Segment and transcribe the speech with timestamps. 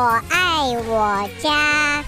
[0.00, 2.04] 我爱我家。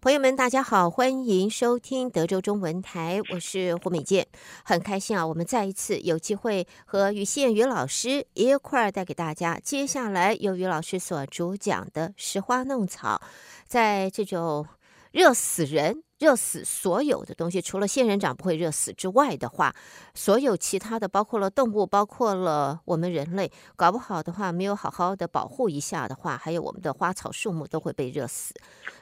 [0.00, 4.26] 朋友们，大家好，欢迎收听德州中文台，我是胡美健，
[4.64, 13.20] 很开心啊，我们再一次有机会和于宪于老师一块儿带给大家接下来由于老师所主讲的《拾花弄草》，
[13.66, 14.66] 在这种
[15.12, 16.02] 热死人。
[16.18, 19.74] 热死所有的东西，除了仙人掌不会热死之外的话，
[20.14, 28.52] 所有其他的，包括了动物，包括了我们人类，搞不好的话，没有好好的保护一下的话，还有我们的花草树木都会被热死。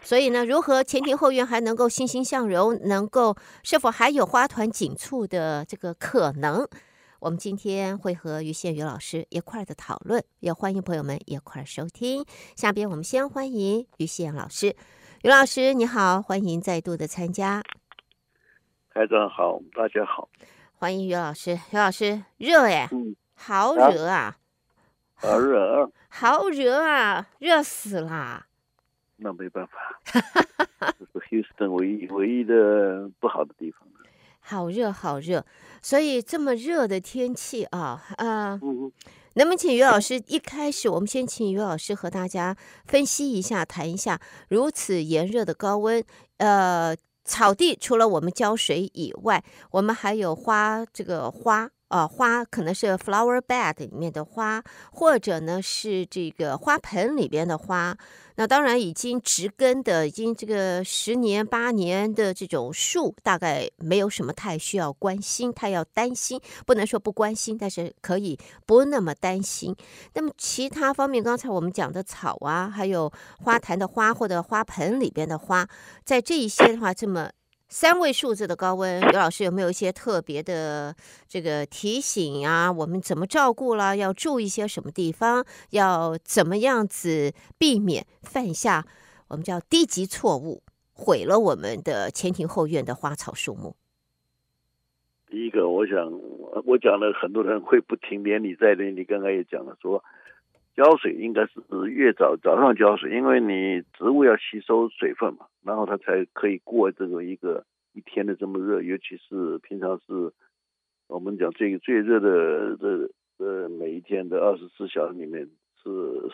[0.02, 6.68] 所以呢，如何前庭后院还能够欣欣向荣，能够是否还有花团锦簇的这个可能？
[7.18, 12.22] 我们今天会和于宪于老师一块儿的讨论，也欢迎朋友们一块儿收听。
[12.54, 14.76] 下边我们先欢迎于宪老师。
[15.26, 17.60] 于老师你好，欢迎再度的参加。
[18.94, 20.28] 台长好，大家好，
[20.76, 21.54] 欢迎于老师。
[21.72, 24.36] 于老师，热哎，嗯，好热啊，
[25.16, 28.46] 好热啊， 好热啊，热死啦。
[29.16, 33.80] 那没办法，这是休斯顿唯一唯一的不好的地方。
[34.38, 35.44] 好热，好热，
[35.82, 38.60] 所以这么热的天气啊，啊、呃。
[38.62, 38.92] 嗯能
[39.44, 42.56] 不能请于老师一开始，我们先请于老师和大家
[42.86, 46.02] 分析一下，谈一下如此炎热的高温，
[46.38, 51.70] 呃，草地除了我们浇水以外，我们还有花这个花。
[51.88, 57.96] 啊、呃，花可能是 flower bed 里面的花，或者呢是这个花盆里边的花。
[58.38, 69.74] 那当然，已经植根的，已经这个十年八年的这种树，大概没有什么太需要关心，太要担心，不能说不关心，但是可以不那么担心。
[70.14, 75.66] 那么其他方面，刚才我们讲的草啊，还有花坛的花或者花盆里边的花，
[76.04, 77.30] 在这一些的话，这么。
[77.68, 80.94] 三位数字的高温，刘老师有没有一些特别的
[81.26, 82.70] 这个提醒啊？
[82.70, 83.96] 我们怎么照顾啦？
[83.96, 85.44] 要注意些什么地方？
[85.70, 88.86] 要怎么样子避免犯下
[89.28, 90.62] 我们叫低级错误，
[90.92, 93.74] 毁了我们的前庭后院的花草树木？
[95.28, 95.96] 第一个，我想
[96.64, 100.02] 我讲了，很多人会不停连你在连你刚刚也讲了说。
[100.76, 107.64] 浇水应该是越早早上浇水，因为你植物要吸收水分嘛，然后它才可以过这个一个
[107.94, 110.30] 一天的这么热，尤其是平常是
[111.08, 113.10] 我们讲最最热的这
[113.42, 115.48] 呃每一天的二十四小时里面
[115.82, 115.90] 是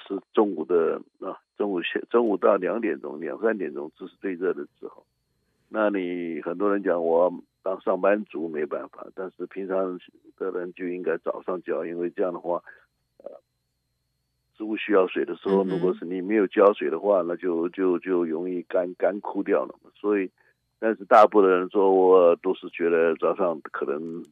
[0.08, 5.06] 是中午的啊中午下中午到两点钟两三点钟这是最热的时候，
[5.68, 7.32] 那你很多人讲我
[7.62, 10.00] 当上班族没办法，但是平常
[10.36, 12.60] 的人就应该早上浇，因为这样的话。
[14.62, 19.90] 植物需要水的时候，如果是你没有浇水的话，那就就就容易干干枯掉了嘛。
[19.96, 20.30] 所以，
[20.78, 24.22] 但是大部分人说，我都是觉得早上可能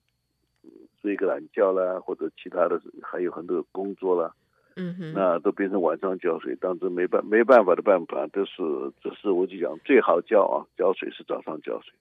[1.02, 4.32] 睡个懒觉啦，或者其他的还有很多工作啦，
[4.76, 8.62] 嗯哼，那都变成晚上浇水，当时没办没办法的办法，这是
[9.02, 11.92] 只是我就讲最好浇啊，浇水是早上浇水，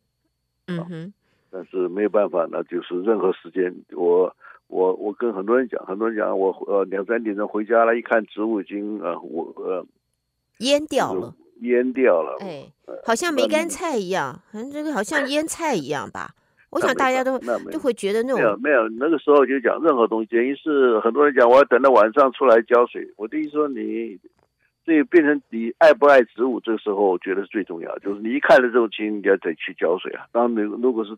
[0.67, 1.13] 嗯哼，
[1.49, 4.35] 但是没有办法，那就是任何时间我。
[4.69, 9.85] 我我跟很多人讲，很多人讲我呃两三点钟回家了，一看植物已经呃我呃
[10.59, 12.65] 淹掉了，淹掉了，哎，
[13.03, 16.29] 好像梅干菜一样，反正这个好像腌菜一样吧。
[16.69, 17.37] 我想大家都
[17.71, 24.17] 就会觉得那种没有没有那个时候就讲任何东西，等于是很多人讲我要等到晚上出来浇水，我的意思说你。
[24.89, 27.95] 所以变成你爱不爱植物，这个时候我觉得是最重要。
[27.99, 30.25] 就是你一看了这种情，你要得去浇水啊。
[30.31, 31.15] 当然，如果是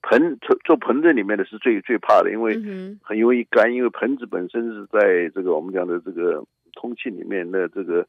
[0.00, 2.54] 盆做做盆子里面的是最最怕的，因为
[3.02, 6.42] 很容易干，因为盆子本身是在这个我们讲的这个
[6.76, 8.08] 空气里面的这个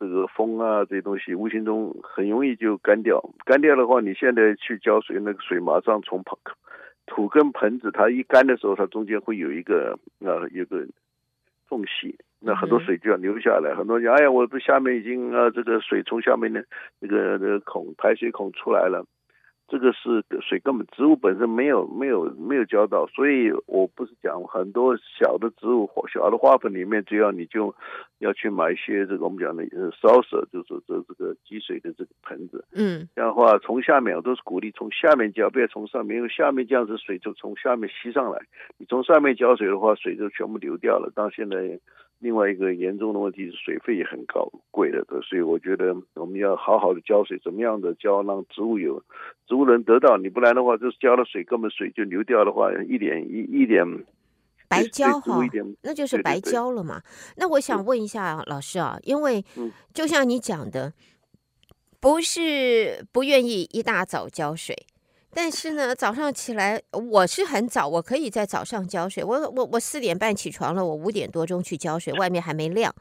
[0.00, 3.22] 这个风啊这些东西，无形中很容易就干掉。
[3.44, 6.34] 干掉的话，你现在去浇水，那个水马上从盆
[7.04, 10.86] 土跟盆子，它一干的时候，它中间会有一个啊有个
[11.68, 12.16] 缝隙。
[12.44, 16.64] 那很多水就要流下来，很多人讲，哎呀，我这下面已经啊，这个水从下面的
[17.00, 19.04] 那个那个孔排水孔出来了。
[19.68, 27.74] 这个是水根本植物本身没有没有没有浇到，所以我不是讲很多小的植物小的花盆里面，只要你就
[28.18, 32.62] 要去买一些这个我们讲的 saucer，就是这这个积水的这个盆子。
[32.74, 38.38] 嗯，这样的话从下面我都是鼓励从下面浇，不要从上面，因为下面这样子水就从下面吸上来，
[38.76, 41.10] 你从上面浇水的话，水就全部流掉了。
[41.14, 41.80] 到现在。
[42.22, 49.02] 另外一个严重的问题是水费也很高，贵的，所以我觉得我们要好好的浇水，怎么样的浇让植物有
[49.48, 53.84] 植物能得到，你不然的话，就是浇了水根本水就流掉的话，一点一一点
[54.68, 57.00] 白浇哈，点那就是白浇了嘛。
[57.00, 59.44] 对对对，那我想问一下老师啊，因为
[59.92, 60.92] 就像你讲的，
[62.00, 64.76] 不是不愿意一大早浇水。
[65.34, 69.24] 但是呢，早上起来我是很早，我可以在早上浇水。
[69.24, 72.94] 我我我四点半起床了，我五点多钟去浇水，外面还没亮。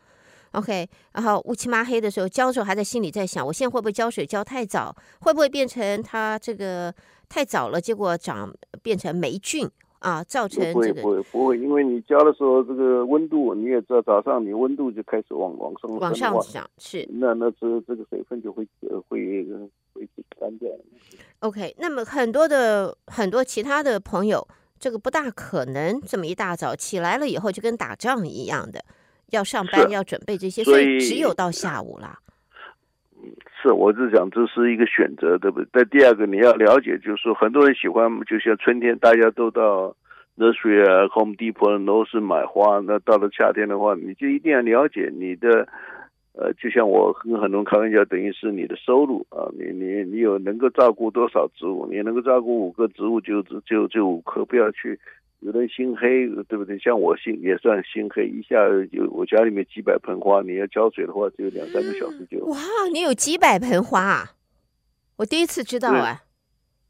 [0.51, 4.95] OK，然后乌漆嘛黑的时候浇的时候，还在心里在想，我现在会不会浇水浇太早？
[5.21, 6.93] 会不会变成它这个
[7.29, 9.69] 太早了，结果长变成霉菌？
[9.99, 18.67] 啊，造成这个不会不会不会，因为你浇的时候，这个温度你也知道，早上你温度就开始往往上往上涨，是那那这这个水分就会
[19.07, 19.19] 会
[19.93, 20.07] 会
[20.39, 20.69] 干掉。
[21.39, 24.47] OK，那么很多的很多其他的朋友，
[24.79, 28.79] 这个不大可能这么一大早起来了以后就跟打仗一样的
[29.31, 32.19] 要上班要准备这些，所以只有到下午了。
[33.61, 35.67] 是，我是讲这是一个选择，对不对？
[35.71, 39.95] 但第二个你要了解，就是说很多人喜欢，就像春天大家都到
[40.35, 42.79] nursery 啊、Home Depot 都是买花。
[42.79, 45.67] 那到了夏天的话，你就一定要了解你的，
[46.33, 54.99] 呃，就像我跟很多人开玩笑，等于是你的收入啊，你你你有能够照顾多少植物，你能够照顾五个植物就就就五棵，不要去。
[55.41, 56.77] 有人心黑，对不对？
[56.77, 58.55] 像我心也算心黑，一下
[58.93, 62.45] 就我家里面几百盆花，你要浇水的话，只有两三个小时就。
[62.45, 62.59] 哇，
[62.93, 64.33] 你有几百盆花啊？
[65.17, 66.21] 我第一次知道啊！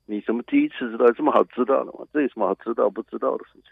[0.06, 1.10] 你什么第一次知道？
[1.14, 2.06] 这么好知道的吗？
[2.12, 3.72] 这有什么好知道不知道的事情？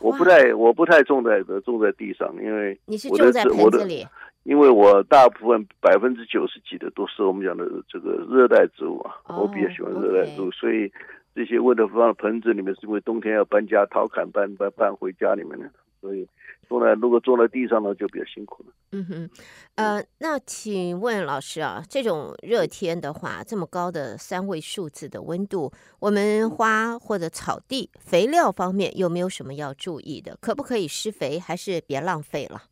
[0.00, 4.04] 我不太我不太种在种在地上，因为你是种在盆子里。
[4.48, 10.90] 因为我大部分百分之九十几的都是我们讲的这个热带植物啊，哦、我比较喜欢热带植物所以。
[11.34, 16.26] 这些为了放盆子里面，是因为冬天要搬家、掏砍搬搬搬回家里面的，所以
[16.68, 18.72] 种在如果种在地上呢，就比较辛苦了。
[18.90, 19.30] 嗯哼，
[19.76, 30.36] 呃，那请问老师啊，这种热天的话，这么高的三位数字的温度，我们花或者草地肥料方面有没有什么要注意的？
[30.40, 32.62] 可不可以施肥，还是别浪费了？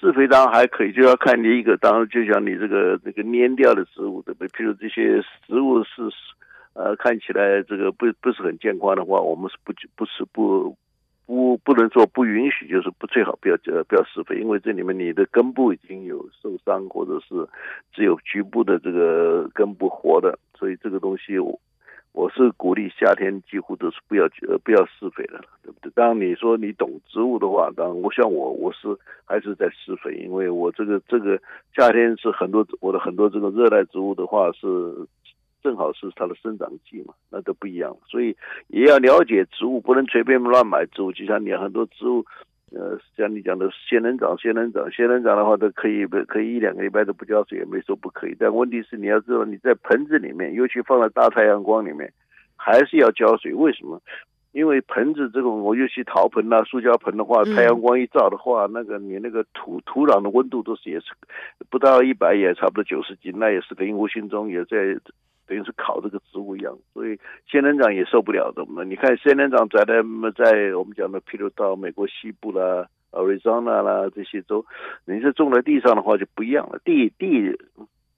[0.00, 4.48] 施肥当然还可以，就要看你一个，当然就像你这个这个蔫掉的植物，对不对？
[4.48, 6.10] 譬如这些植物是。
[6.72, 10.74] 呃，看起来这个不不是很健康的话，我们是不不是不
[11.26, 17.34] 不不能说不允许，就是不最好不要呃不要施肥，因为这里面你的根部已经有受伤，或者是
[17.92, 21.60] 只有局部的这个根部活的，所以这个东西我
[22.12, 25.92] 我是鼓励夏天几乎都是不要呃不要施肥的，对不对？
[25.94, 28.88] 当你说你懂植物的话，当然我像我我是
[29.24, 31.40] 还是在施肥，因为我这个这个
[31.76, 34.68] 夏天是很多我的很多这个热带植物的话是。
[35.62, 38.34] 正好是它的生长季嘛，那都不一样，所以
[38.68, 41.12] 也要了解植物，不能随便乱买植物。
[41.12, 42.24] 就像你很多植物，
[42.72, 48.36] 呃，像你讲的仙人掌，仙人掌，仙人掌的话都可以不，可以一两个礼拜都不浇水，也没说不可以。
[48.38, 52.12] 但问题是你要知道，你在盆子里面，尤其放在大太阳光里面，
[52.56, 53.52] 还是要浇水。
[53.52, 54.00] 为什么？
[54.52, 61.06] 因为盆子这种，我尤其陶盆呐、塑胶盆的话，太阳光一照的话，那个你那个土土壤的温度都是也是
[61.70, 64.96] 不到一百，也差不多九十几，那也是等于无形中也在。
[65.50, 67.18] 等于是烤这个植物一样，所以
[67.50, 68.84] 仙人掌也受不了的嘛。
[68.84, 69.94] 你看仙人掌在在
[70.36, 74.64] 在我们讲的，譬如到美国西部啦、Arizona 啦这些州，
[75.06, 76.78] 你是种在地上的话就不一样了。
[76.84, 77.50] 地地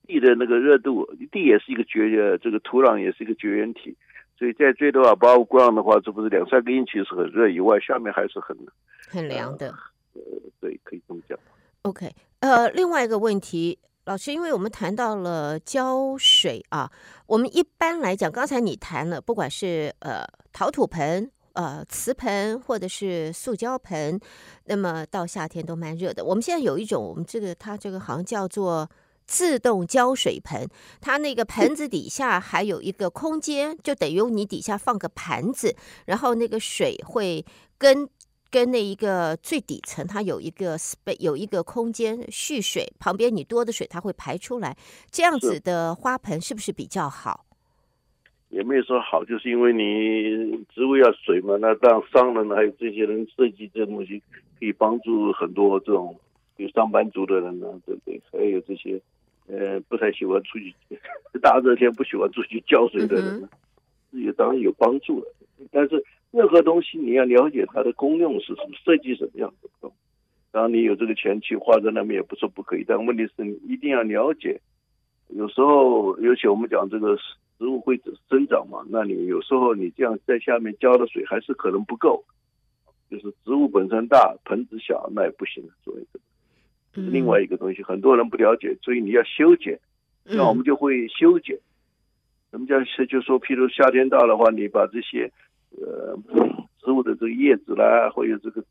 [0.06, 3.96] 地的那个热度，地也是一个绝这个土壤也是一个绝缘体，
[4.38, 8.54] 所以在最多啊，above ground 的话，这不是两三个英尺是很热以外，下面还是很
[9.08, 9.68] 很凉的。
[10.12, 10.20] 呃，
[10.60, 11.38] 对，可以这么讲。
[11.80, 13.78] OK，呃，另外一个问题。
[14.04, 16.90] 老师，因为我们谈到了浇水啊，
[17.26, 24.18] 我们一般来讲，刚才你谈了，不管是呃陶土盆、呃瓷盆或者是塑胶盆，
[24.64, 26.24] 那么到夏天都蛮热的。
[26.24, 28.90] 我们现在有一种，我们这个它这个好像叫做
[29.24, 30.68] 自动浇水盆，
[31.00, 35.76] 它那个盆子底下还有一个空间，就等于你底下放个盘子，
[36.06, 37.46] 然后那个水会
[37.78, 38.08] 跟。
[38.52, 44.76] 跟那一个最底层，它有一个 space，有一个空间蓄水，旁边你多的水它会排出来，
[45.10, 47.46] 这样子的花盆是不是比较好？
[48.50, 51.56] 也没有说好，就是因为你植物要水嘛。
[51.58, 54.22] 那当商人还有这些人设计这东西，
[54.60, 56.14] 可以帮助很多这种
[56.58, 58.20] 有上班族的人呢，对不对？
[58.30, 59.00] 还有这些
[59.46, 60.74] 呃不太喜欢出去
[61.40, 63.48] 大热天不喜欢出去浇水的人呢，
[64.10, 65.26] 也、嗯、当然有帮助了，
[65.70, 66.04] 但是。
[66.32, 69.90] 任何东西你要了解它的功用是什么，设计什么样的。
[70.50, 74.60] 当然你有这个钱去花在那边也不是不可以，但问题是你一定要了解。
[75.28, 77.16] 有时候，尤其我们讲这个
[77.58, 77.98] 植物会
[78.28, 82.24] 生长嘛，那你有时候你这样在下面浇的水还是可能不够。
[83.10, 85.62] 就是植物本身大，盆子小，那也不行。
[85.84, 86.06] 所以
[86.92, 89.78] 这是另外一个东西，很多人不了解，所以你要修剪。
[90.24, 91.58] 那我们就会修剪。
[92.50, 93.04] 什么叫修？
[93.06, 95.30] 就说，譬如夏天到的话，你把这些。
[95.80, 96.16] 呃，
[96.80, 98.62] 植物的这个叶子啦，或者这个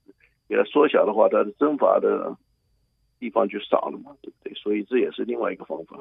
[0.47, 2.35] 给它缩小的话，它的蒸发的
[3.19, 4.53] 地方就少了嘛，对不对？
[4.53, 5.97] 所以这也是另外一个方法。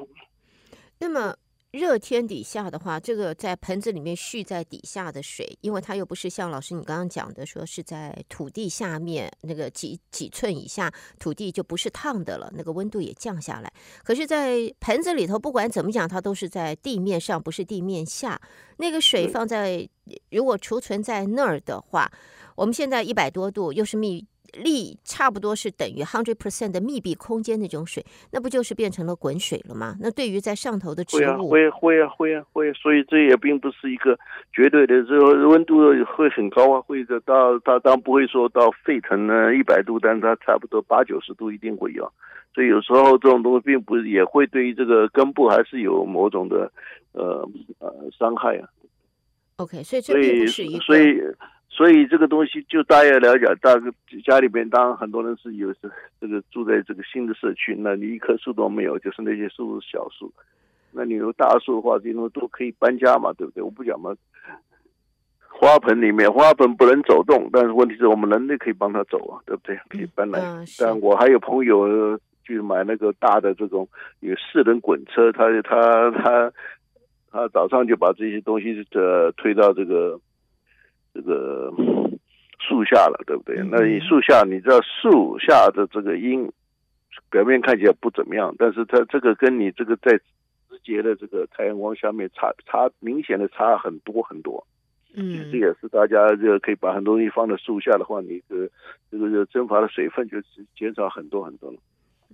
[0.99, 1.33] 那么
[1.71, 13.71] 热天底下的话，这个在盆子里面蓄在底下的水，因为它又不是像老师你刚刚讲的，说是在土地下面那个几几寸以下土地就不是烫的了，那个温度也降下来。
[14.03, 18.39] 可是，在盆子里头，不管怎么讲，它都是在地面上，不是地面下。
[18.75, 19.87] 那个水放在
[20.29, 22.11] 如果储存在那儿的话，
[22.55, 24.27] 我们现在一百多度，又是密。
[24.53, 29.95] 力差不多是等于 hundred percent 的密闭空间那种水，那不就是变成了滚水了吗？
[29.99, 34.17] 那对于在上头的植物，会啊会啊会啊会啊，所以这也并不是一个
[34.53, 35.79] 绝对的，这个温度
[36.15, 42.11] 会很高啊，会的到它当然不会说到沸腾呢一百度，但是它差不多八九十度一定会有，
[42.53, 46.71] 所以有时候这种东西并不是也会对于这个根部还是有某种的
[47.13, 47.47] 呃
[47.79, 48.67] 呃伤害啊。
[49.57, 50.83] OK，所以这并不是一个。
[50.83, 51.21] 所以
[51.73, 53.81] 所以这个东西就大家了解，大家
[54.25, 60.31] 家里边当然很多人是有是这个住在这个新的社区，那你一棵树都没有，就是那些树是小树，
[60.91, 63.63] 那你有大树的话，这种都可以搬家嘛，对不对？
[63.63, 64.13] 我不讲嘛，
[65.47, 69.79] 花盆里面花盆不能走动，但是问题是我们人类可以帮它走啊，对不对？
[69.87, 70.41] 可以搬来。
[70.41, 73.87] 嗯、但我还有朋友去买那个大的这种
[74.19, 76.51] 有四轮滚车，他他他
[77.31, 80.19] 他早上就把这些东西呃推到这个。
[81.13, 81.71] 这个
[82.59, 83.57] 树下了，对不对？
[83.69, 86.51] 那你树下，你知道树下的这个阴，
[87.29, 90.17] 表面看起来不怎么样，但是它这个跟你这个在
[90.69, 94.65] 直接的这个太阳光下面差差明显的差很多很多。
[95.13, 98.69] 嗯，这也是大家这个可以把很多东西放在树下的话，你这个
[99.11, 100.37] 这个蒸发的水分就
[100.77, 101.77] 减少很多很多了。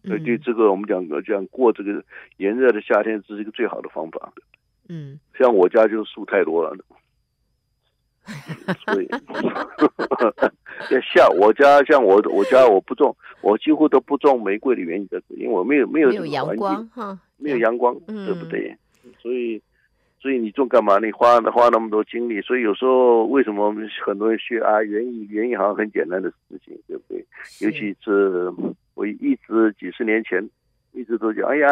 [0.05, 2.03] 所以对这个我们讲这样过这个
[2.37, 4.31] 炎热的夏天，这是一个最好的方法。
[4.87, 6.77] 嗯，像我家就是树太多了。
[8.85, 9.07] 所以，
[11.13, 18.75] 像我家，像我我家我不种，我几乎都不种玫瑰的原因在这，因为我没有没有阳光哈，没有阳光，对不对？
[19.19, 19.61] 所以，
[20.19, 20.97] 所以你种干嘛？
[20.99, 23.73] 你花花那么多精力，所以有时候为什么
[24.05, 24.81] 很多人学啊？
[24.83, 27.25] 园艺园艺好像很简单的事情，对不对？
[27.61, 28.51] 尤其是
[28.95, 30.49] 我一直几十年前。
[30.93, 31.69] 一直都讲，哎呀，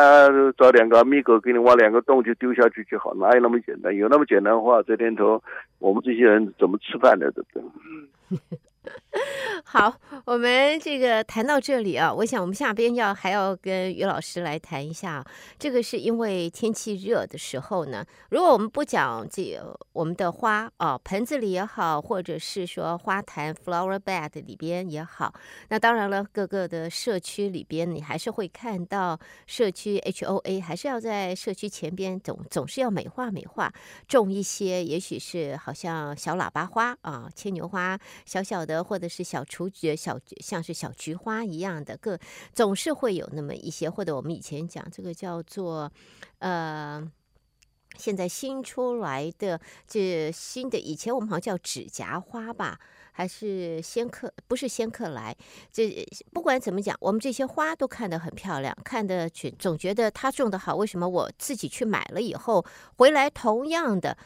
[0.57, 3.95] 找两个米狗给你挖两个洞就丢下去就好，哪有那么简单？
[3.95, 5.41] 有那么简单的话，这年头
[5.79, 8.37] 我们这些人怎么吃饭的，对不对？
[9.63, 9.93] 好，
[10.25, 15.25] 我们这个谈到这里啊，我想我们下边要还要跟于老师来谈一下，
[15.57, 19.59] 这个是因为天气热的时候呢，如果我们不讲这
[19.93, 25.33] 我们的花啊，盆子里也好，或者是说花坛 flower bed 里边也好，
[25.69, 33.71] 那当然了，各个的社区里边你还是会看到社区 HOA 还是要在社区前边总总是要美化美化，
[34.07, 37.97] 种一些也许是好像小喇叭花啊，牵牛花。
[38.25, 42.19] 小小的，或者是小雏菊、小像是小菊花一样的，个
[42.53, 43.89] 总是会有那么一些。
[43.89, 45.91] 或者我们以前讲这个叫做，
[46.39, 47.01] 呃，
[47.97, 52.79] 现在新出来的这新的，以前我们好像叫指甲花吧，
[53.11, 54.33] 还是仙客？
[54.47, 55.35] 不是仙客来。
[55.71, 60.75] 这不管怎么讲，我们这些花都看得很漂亮，看得去总觉得它种得好。
[60.75, 62.65] 为什么我自己去买了以后
[62.97, 64.17] 回来同样的？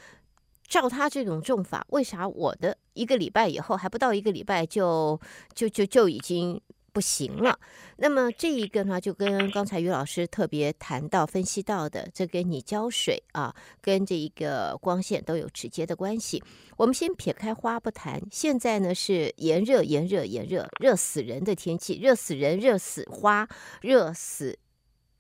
[0.69, 5.19] 照他这种种法，为啥我的一个礼拜以后还不到一个礼拜就
[5.55, 6.61] 就就就已经
[6.93, 7.59] 不行了？
[7.97, 16.43] 那么这一个呢，就跟刚才于老师特别谈到、分析到的，这跟你浇水啊，跟这一个光线都有直接的关系。
[16.77, 23.47] 我们先撇开花不谈，现在呢是炎热、炎热、炎热，热死人的天气，热死人、热死花、
[23.81, 24.57] 热死，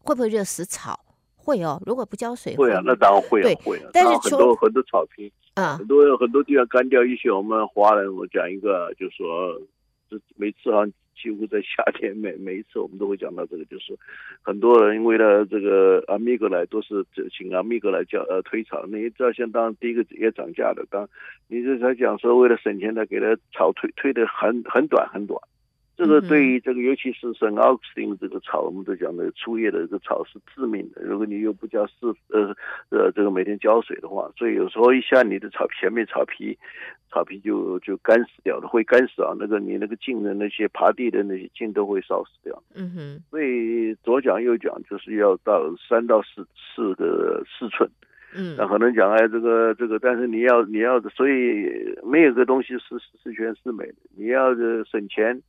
[0.03, 0.99] 会不会热死草？
[1.49, 3.89] 会哦，如果不浇水会啊，那当然会啊，会啊。
[3.91, 7.31] 但是很多很多草坪啊，很多很多地方干掉一些。
[7.31, 9.59] 我们华人，我讲一个，就是说，
[10.09, 13.97] 这每次好像，几乎在夏天每每一次我们都会讲到这个，就是
[14.43, 17.03] 很多人为了这个阿米格来都是
[17.35, 18.85] 请阿米格来叫呃推草。
[18.85, 21.09] 你知道，像当第一个也涨价的，当
[21.47, 25.41] 你这才讲说为了省钱，他给他草推推的很很短很短。
[25.99, 31.01] 这个对于这个，尤其是圣奥克斯丁这个草，我们都讲的粗叶的这个草是致命的。
[31.03, 32.55] 如果你又不加施呃
[32.87, 36.57] 呃这个每天浇水的话，所以有时候一下你的草前面草皮
[37.11, 39.35] 草皮就就干死掉了，会干死啊。
[39.37, 42.63] 那个你那个茎的那些爬地的那些茎都会烧死掉。
[42.75, 43.23] 嗯哼。
[43.29, 47.89] 所以左讲右讲就是要到三到四四个四寸。
[48.33, 48.55] 嗯。
[48.57, 51.67] 那可能讲哎这个这个，但是你要你要所以
[52.05, 55.41] 没有个东西是十全十美的，你要省钱。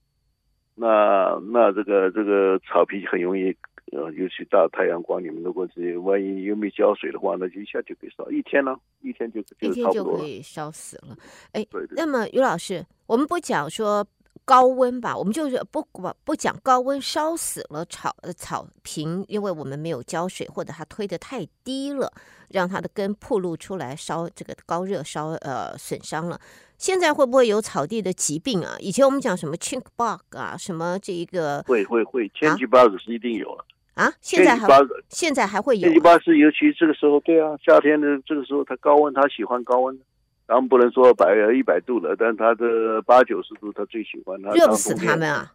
[0.75, 3.55] 那那这个这个草皮很容易，
[3.93, 11.17] 呃，尤其大太阳光里面，如果是万一又没浇水的话，那就一下就可以烧一天了，一天就就一天就可以烧死了。
[11.53, 14.07] 哎，对对，那么于老师，我们不讲说
[14.45, 22.11] 高温吧，我们就是不不不讲高温烧死了草草坪，因为我们没有浇水，或者它推的太低了，
[22.49, 26.41] 让它的根暴露出来烧这个高热烧呃损伤了。
[26.81, 28.75] 现在会不会有草地的疾病啊？
[28.81, 34.13] 以前我们讲什么 chink bug 啊，什么这一个会会会 chink bug 是一定有了啊，啊？
[34.23, 34.67] 现在还
[35.11, 40.01] 现在还会有 chink bug 是尤其这个时候，对啊，夏天的这个时候它高温，它喜欢高温。
[40.49, 44.41] 咱们不能说百一百度了，但它的八九十度，它最喜欢。
[44.41, 45.53] 它热不死它们啊！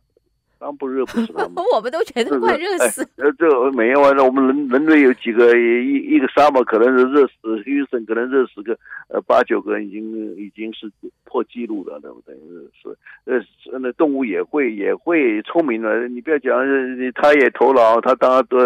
[0.58, 3.08] 当不热不死他们， 我们都觉得快热死。
[3.18, 8.78] 呃，这没有啊，我们人人类有几个一一个沙漠可能是热死，一生可能热死个
[9.10, 10.90] 呃八九个人，已经已经是
[11.24, 12.36] 破纪录了，对不对？
[12.82, 16.08] 是呃，那动物也会也会聪明的。
[16.08, 16.56] 你不要讲，
[17.14, 18.58] 它也头脑，它当然都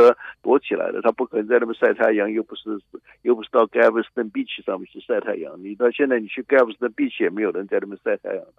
[0.41, 2.79] 躲起来了，它不可能在那边晒太阳，又不是
[3.23, 5.53] 又不是到 Galveston Beach 上面去晒太阳。
[5.63, 8.53] 你到现在你去 Galveston Beach 也没有人在那边晒太阳的，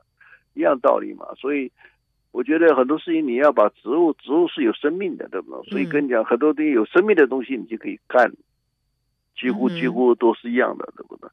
[0.54, 1.26] 一样道理嘛。
[1.36, 1.70] 所以。
[2.32, 5.70] 我觉得很多事情你要把植物，植物是有生命的，对不对？
[5.70, 8.32] 所以跟你讲，很多东西有生命的东西你就可以干，
[9.36, 11.28] 几乎几乎都是一样的，对不对？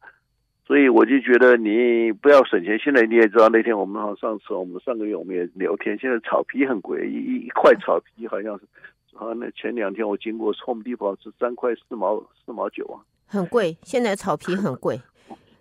[0.66, 2.78] 所以我就觉得你不要省钱。
[2.78, 8.66] 现在你也知道，那天我们好像上次我们上个月我们也聊天，现在草皮很贵，一一块草皮好像是，
[9.14, 13.78] 好像那前两天我经过 Home Depot 是三块四毛四毛九啊，很贵。
[13.84, 15.00] 现在草皮很贵。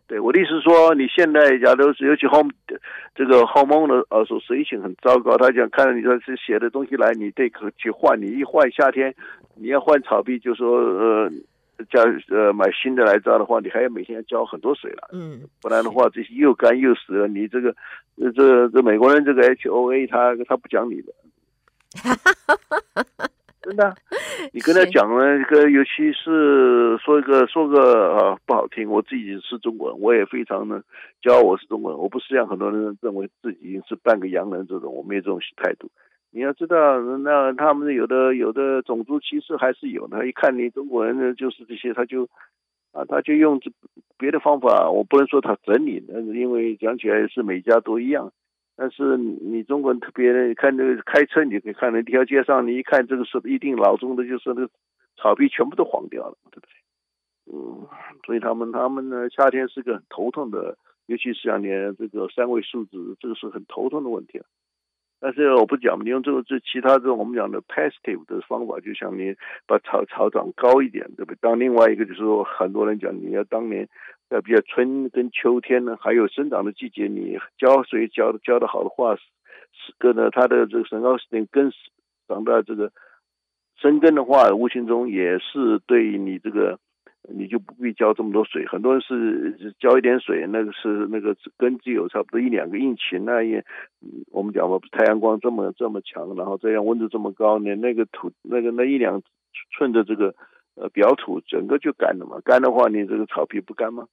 [0.09, 2.53] 对，我的意思是说，你现在假如是尤其 home
[3.15, 5.37] 这个 hormone 的呃，说水性很糟糕。
[5.37, 8.21] 他讲看到你说是写的东西来，你得去换。
[8.21, 9.13] 你一换夏天，
[9.57, 11.29] 你要换草皮，就说呃，
[11.91, 15.09] 叫呃买新的来浇的话，你还要每天要浇很多水了。
[15.13, 17.27] 嗯，不然的话，这些又干又死了。
[17.27, 17.75] 你这个
[18.17, 21.13] 这这这美国人这个 HOA 他他不讲理的。
[23.67, 23.93] 真的，
[24.55, 30.81] 你跟他讲了一个，尤其是说一个说个啊不好听，我自己是中国人，我也非常的
[31.21, 35.91] 骄傲我是中国人，我不是像很多人认为自己是半个洋人这种，我没有这种态度。
[36.31, 42.29] 你要知道，那他们有的有的种族歧视还是有的，一看你中国人呢，就是这些，他就
[42.93, 43.73] 啊他就用这
[44.17, 48.31] 别的方法，我不能说他整你，但是因为讲起来是每家都一样。
[48.79, 54.71] 但是你中国人特别看这个开车，你可以看那条街上，你一看这个是一定老中的，就是那个
[55.17, 56.73] 草皮全部都黄掉了，对不对？
[57.55, 57.89] 嗯，
[58.27, 64.43] 所以他们他们呢，夏天是个很头痛的，尤其是像你这个三位数字，这个是很头痛的问题。
[65.19, 69.35] 但是我不讲，你用这个这其他这种我们讲的 passive 的方法，就像你
[69.67, 71.39] 把草草长高一点，对不对？
[71.41, 73.89] 当另外一个就是说，很多人讲你要当年。
[74.29, 81.71] 要比较春跟秋天呢，还有生长的季节，你浇水浇浇的好的话，是个呢，它的这个身高点根
[82.27, 82.91] 长到这个
[83.81, 86.81] 生根的话，无形中也是对你这个，
[87.29, 88.67] 你就不必浇这么多水。
[88.67, 93.65] 很多人是浇一点水，那个是那个根只有差不多一两个英尺，那也
[94.33, 99.23] 我们讲嘛，太阳光这么这么强，然后这样温度这么高，你那个土那个那一两
[99.77, 100.35] 寸的这个。
[100.77, 104.07] 呃，表土整个就干了嘛，干的话，你这个草皮不干吗？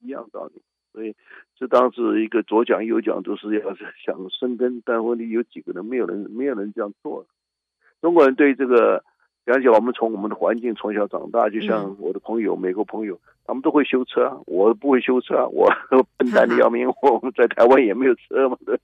[0.00, 0.62] 一样道理。
[0.92, 1.14] 所以
[1.56, 7.24] 这当时一个左讲右讲都是要 想生根，但问题有几个人没有人没有人这样做。
[8.00, 9.02] 中国人对这个，
[9.44, 15.70] 比方讲我们从我们的环境从小长大，就像我的朋友、嗯、美国朋友，他们都会修车，我不会修车，我
[16.18, 18.78] 笨蛋的要命， 我们在台湾也没有车嘛，对。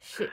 [0.00, 0.30] 是。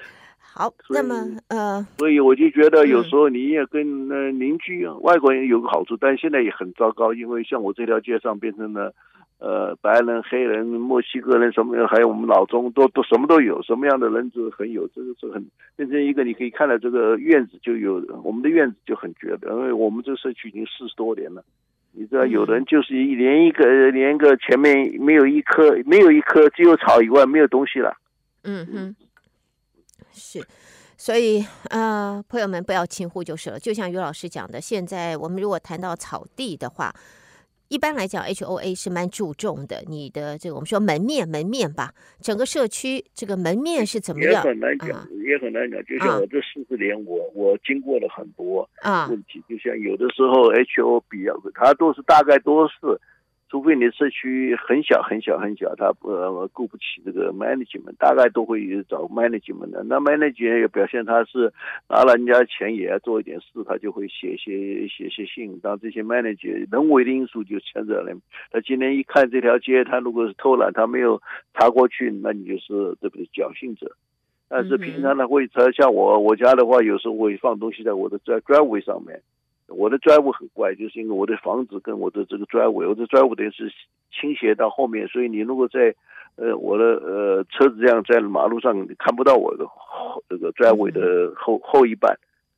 [0.54, 1.14] 好，那么
[1.50, 8.92] 呃，所以我就觉得有时候你也跟呃邻居啊，外国人有个好处，但现在也很糟糕，因为像我这条街上变成了
[9.40, 21.44] 呃白人、黑人、墨西哥人什么，还有我们老中都都什么都有，什么样的人就很有，这个是很变成一个你可以看到这个院子就有我们的院子就很绝的，因为我们这个社区已经四十多年了，
[21.92, 27.96] 你知道有人就是一连一个连一个前面没有一棵没有一棵只有草以外没有东西了，
[28.44, 28.96] 嗯哼。
[30.18, 30.46] 是，
[30.98, 33.60] 所以呃，朋友们不要轻忽就是了。
[33.60, 36.94] 就像于老师讲的，现在我们如果谈到草地的话，
[37.68, 39.84] 一般来讲，HOA 是蛮注重的。
[39.88, 44.32] 你的这个我们说门面，门面吧，整个社区这个门面是怎么样？
[44.34, 45.84] 也很难讲，啊、也很难讲。
[45.86, 49.44] 就像我这四十年，我、啊、我经过了很多啊问题。
[49.48, 52.74] 就像有的时候 HOA 比较，它都是大概都是。
[53.50, 56.10] 除非你社区很小很小很小，他不
[56.52, 59.84] 顾不起这个 management，大概都会找 management 的。
[59.84, 61.54] 那 management 也表现他是
[61.88, 65.58] 拿了人家钱也要做一点事，他就会写写写写信。
[65.62, 68.14] 当这些 manager 人为的因素就牵扯了。
[68.52, 71.22] 他今天一看这条街，他如果是偷懒，他没有
[71.54, 73.26] 查过去，那你就是对不对？
[73.28, 73.96] 侥幸者。
[74.50, 79.22] 但是平常他会，他像我我家的话，有时候会放东西在我的在 driveway 上面。
[79.68, 83.72] 我的 drive 很怪，就是因为我的房子跟我的这个 drive，我的 drive 等于是
[84.12, 85.94] 倾斜到后面，所以你如果在
[86.36, 92.18] 呃我的呃车子这样在马路上，你看不到我的后这个 drive 的后后一半。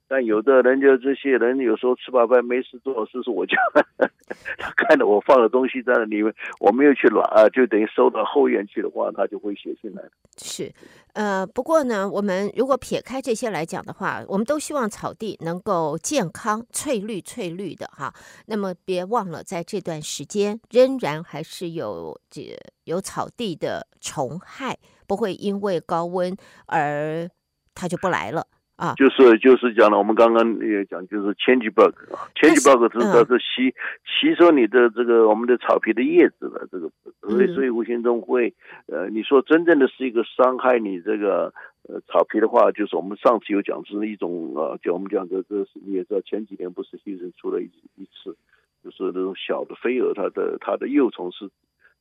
[0.10, 3.56] 但有的人就这些人有时候吃饱饭没事做，是说我家
[4.58, 6.24] 他看到我放的东西在那里，
[6.60, 10.04] 我没有去拿，就等于收到后院去的话，他就会写进来。
[10.38, 10.74] 是，
[11.14, 18.12] 呃，不过呢，我们如果撇开这些来讲的话，我们都希望草地能够健康、翠绿、翠绿的哈。
[18.48, 27.30] 那么别忘了，在这段时间仍然还是有这有草地的虫害，不会因为高温而
[27.76, 28.48] 它就不来了。
[28.80, 33.76] 啊，就是就是讲了，我们刚刚也讲，就是 change bug 啊，change bug 是它是吸
[34.08, 36.90] 吸收你的这个我们的草皮的叶子的这个，
[37.22, 38.54] 所以所以无形中会，
[38.88, 41.54] 呃，你说真正的是一个伤害你这个
[41.90, 47.66] 呃草皮的话，就是我们上次有讲是一种呃，就我们讲的这是你也知道前几年不是新生出了一
[47.98, 48.38] 一次，
[48.82, 51.50] 就是那种小的飞蛾，它的它的幼虫是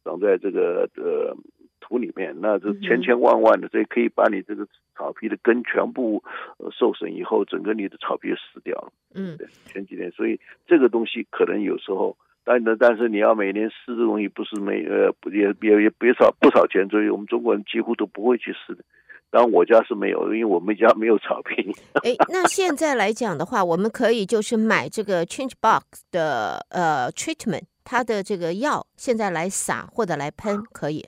[0.04, 1.36] 长在这个呃。
[1.80, 6.22] 土里面，那这千千万万的，这可以把你这个草皮的根全部
[6.58, 8.92] 呃受损以后，整个你的草皮死掉了。
[9.14, 18.84] 嗯，对，前几年，所以这个东西可能有时候，但但但是你要每年施这东西，不是每呃也也也别少不少钱，所以我们中国人几乎都不会去施的。
[19.30, 21.70] 当然我家是没有，因为我们家没有草坪。
[22.02, 31.04] 哎，那现在来讲的话，我们可以就是买这个 Change Box 的呃 treatment，它的这个药现在来撒或者来喷可以。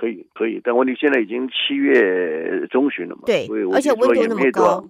[0.00, 3.22] 可以可以，但问题现在已经七月中旬了嘛？
[3.26, 4.82] 对，所以我而且温度那么高。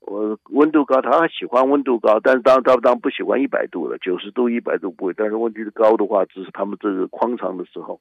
[0.00, 5.12] 我温度高，他喜欢温度高，但是当当当不喜欢一百度了，九十度、一百度不会。
[5.14, 8.00] 但是问题是高的话，只是他们这个矿场的时候，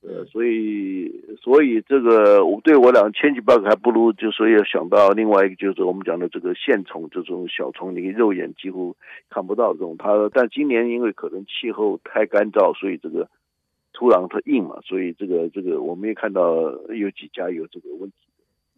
[0.00, 8.96] 呃，所以所以这个我对我俩千奇百怪还不如，就所以要想到另外一个，就是我们讲的这个线虫这种小虫，你肉眼几乎
[9.28, 9.94] 看不到这种。
[9.98, 13.28] 它但今年因为可能气候太干燥，所以这个。
[13.92, 18.16] 土壤它硬嘛，所以这个这个我们也看到有几家有这个问题。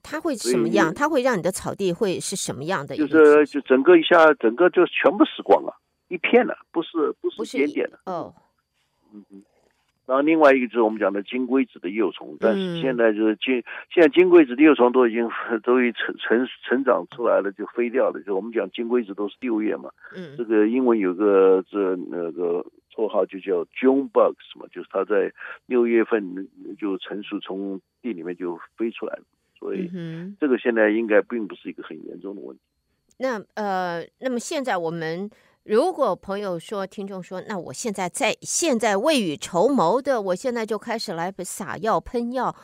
[0.02, 0.92] 它会什么样？
[0.92, 2.94] 它会让你的草地会是什么样的？
[2.94, 5.74] 就是就整个一下，整个就全部死光了，
[6.08, 7.98] 一片了，不是不是点点的。
[8.04, 8.34] 哦，
[9.14, 9.42] 嗯嗯。
[10.04, 15.26] 然后另外一个就是我们讲的金龟子的幼虫，但是现在就是金、嗯、现在金龟子的幼虫都已经
[15.64, 18.20] 都已成成成长出来了，就飞掉了。
[18.20, 22.66] 就我们讲金龟子都是六月嘛，嗯，这个英文有个这那个。
[22.94, 25.32] 绰号就叫 June bugs 嘛，就是它在
[25.66, 29.24] 六月份就成熟，从地里面就飞出来了，
[29.58, 29.90] 所以
[30.38, 32.62] 这个现在应该并不是一个很严重的问题。
[33.18, 35.30] 那呃，那么现在我们
[35.64, 42.54] 如果朋友说，听众说，那我现在在现在未雨绸缪的，我现在就开始来撒药喷药。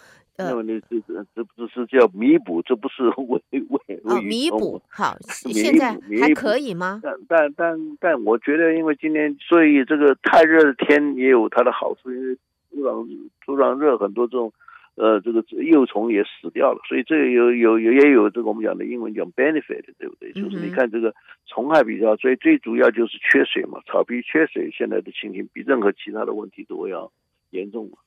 [0.42, 4.80] 那么你这这这不是叫弥补，这不是为为为弥补。
[4.88, 7.00] 好，现在还可以吗？
[7.02, 12.36] 但但但但我觉得，因为今天所以这个太热的天也有它的好处，因为
[12.70, 13.08] 土壤
[13.44, 14.52] 土壤热，很多这种
[14.94, 20.32] 呃这个幼虫也死掉了，所以这有有有也有这个我们讲的英文叫 benefit，对不对？
[20.32, 21.14] 就是你看这个
[21.46, 27.10] 虫害比较，所以最主要就是缺水嘛，草皮缺水，现在的情形比任何其他的问题都要
[27.50, 27.98] 严重嘛。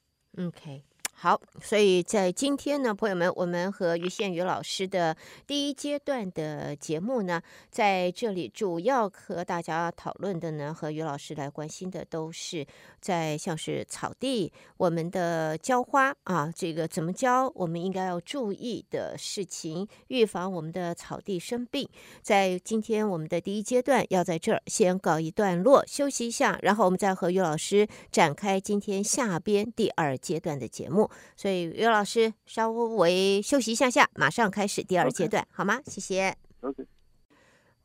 [0.48, 0.82] OK。
[1.16, 5.16] 好，所以在今天呢，朋友们，我们和于宪宇老师的
[5.48, 12.68] 第一阶段的节目呢，在这里主要和大家讨论的呢，和于老师来关心的都是
[13.00, 21.88] 在像是草地，我们的浇花啊，这个怎么浇，我们应该要注意的事情，预防我们的草地生病。
[22.22, 31.03] 在今天我们的第一阶段要在这儿先告一段落，休息一下，然后我们再和于老师展开今天下边第二阶段的节目。
[31.36, 35.80] 所以于老师稍微休息一下下，马上开始第二阶段.好吗？
[35.86, 36.36] 谢谢。
[36.62, 36.86] Okay.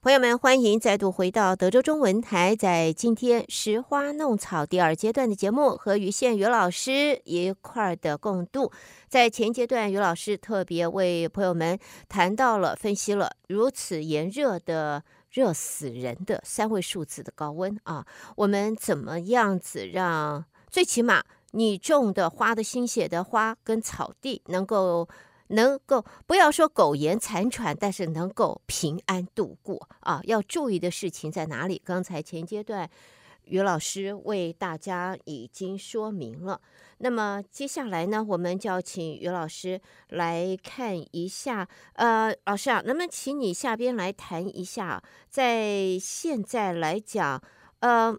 [0.00, 8.70] 朋友们，欢迎再度回到德州中文台，在今天拾花弄草第二阶段的节目，和于宪于老师一块儿的共度。
[9.08, 11.76] 在前阶段，于老师特别为朋友们
[12.08, 15.02] 谈到了、分析了如此炎热的、
[15.32, 21.24] 热死人的三位数字的高温啊，我们怎么样子让最起码。
[21.52, 25.08] 你种的花的心血的花跟草地能够
[25.48, 30.20] 能够不要说苟延残喘，但是能够平安度过啊！
[30.24, 31.80] 要注意的事情在哪里？
[31.82, 32.90] 刚才前阶段
[33.44, 36.60] 于老师为大家已经说明了。
[36.98, 39.80] 那么接下来呢，我们就要请于老师
[40.10, 41.66] 来看一下。
[41.94, 47.42] 呃，老师啊，能不能请你下边来谈一下，在现在来讲，
[47.80, 48.14] 呃。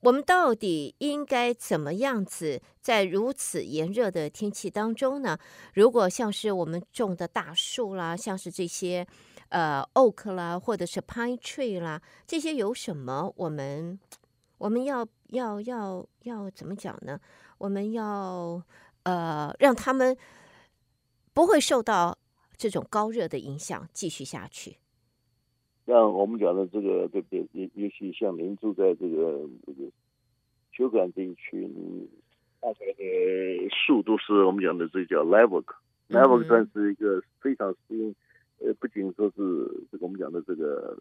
[0.00, 5.38] 我们到底应该怎么样子，在如此炎热的天气当中呢？
[5.74, 9.06] 如果像是我们种的大树啦，像是这些，
[9.50, 13.30] 呃 oak 啦，或者是 pine tree 啦，这些有什么？
[13.36, 14.00] 我们
[14.56, 17.20] 我们要要要要怎么讲呢？
[17.58, 18.62] 我们要
[19.02, 20.16] 呃让他们
[21.34, 22.16] 不会受到
[22.56, 24.79] 这种高热的影响，继续下去。
[25.90, 27.44] 像我们讲的这个，对不对？
[27.52, 29.90] 尤尤其像您住在这个这个
[30.70, 31.68] 休格兰这一区，
[32.60, 38.14] 大概的树都是我们讲的这叫 live oak，live oak 算是一个非常适应，
[38.60, 39.42] 呃，不仅说是
[39.90, 40.96] 这个我们讲的这个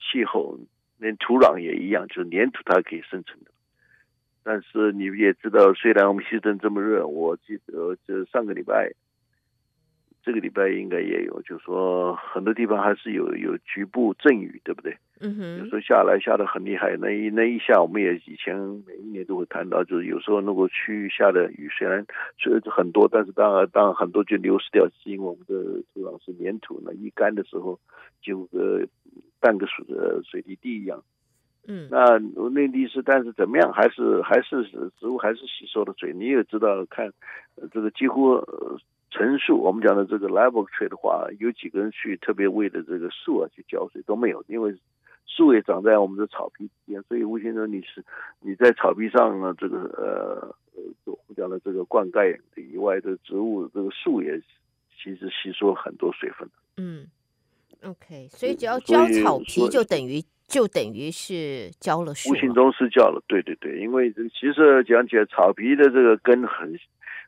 [0.00, 0.58] 气候，
[0.98, 3.50] 连土壤也一样，就是粘土它可以生成的。
[4.42, 8.94] 但是你也知道，虽然我们西城这么热，我记得就上个礼拜。
[10.24, 14.96] 这个礼拜应该也有，就是说很多地方还是有有局部阵雨，对不对？
[15.20, 15.58] 嗯哼。
[15.58, 18.56] 有时候下来下的很厉害，那一那一下，我们也以前
[18.86, 22.06] 每一年都会谈到，就是有时候那个区域下的雨虽然
[22.38, 27.78] 虽然很多，但是当然当然很多就流失掉，是因为我们的土壤是粘土，那一干的时候
[28.22, 28.86] 就和
[29.40, 31.02] 半个水的水泥地一样。
[31.66, 31.88] 嗯。
[31.90, 32.18] 那
[32.50, 34.62] 内地是，但是怎么样，还是还是
[35.00, 36.12] 植物还是吸收了水。
[36.12, 37.12] 你也知道，看
[37.72, 38.40] 这个几乎。
[39.12, 44.74] 成树，我们讲的这个 oak tree 的话，有几个人去特别为了这个树啊去浇水都没有，因为
[45.26, 48.02] 树也长在我们的草皮之间，所以吴先生你是
[48.40, 50.56] 你在草皮上呢，这个呃，
[51.04, 54.40] 我们讲的这个灌溉以外的植物，这个树也
[54.96, 56.48] 其实吸收很多水分。
[56.78, 57.06] 嗯
[57.82, 66.78] ，OK，所以只要浇草皮就等于就等于是浇了树，无形中是浇了，对对对，因为这其实讲起来，草皮的这个根很。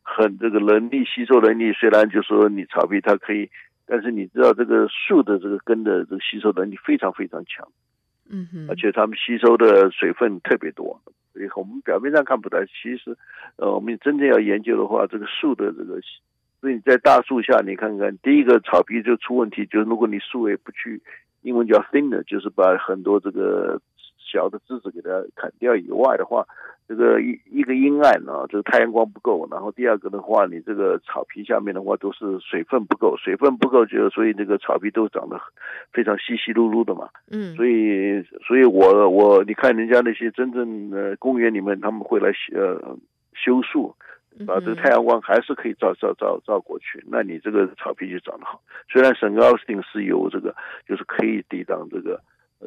[0.05, 3.49] 很这个能力吸收能力，虽然就说你草皮它可以，
[3.87, 7.67] 但是你知道这个树的这个根的这个吸收能力非常非常强，
[8.29, 11.01] 嗯哼，而且它们吸收的水分特别多，
[11.33, 13.17] 所以我们表面上看不到，其实
[13.57, 15.99] 呃我们真正要研究的话，这个树的这个，
[16.61, 21.01] 所以你在大树下你看看，第一个草皮就出问题，就是如果你树也不去，
[21.43, 23.81] 英文叫 thinner，就是把很多这个
[24.35, 26.45] 小的枝子给它砍掉以外的话。
[26.87, 35.41] 这个一一个阴暗啊，这个太阳光不够，然后第二个的话，你这个草皮下面的话都是水分不够，水分不够就所以这个草皮都长得
[35.95, 37.09] 非常稀稀疏疏的嘛。
[37.31, 42.99] 嗯，所以所以我我你看人家那些真正的公园里面，他们会来呃
[43.33, 43.97] 修树，
[44.47, 48.61] 把这个太阳光还是可以照照照照过去，那你这个草皮就长得好。
[48.91, 50.55] 虽然圣奥斯汀是有这个，
[50.87, 52.21] 就是可以抵挡这个。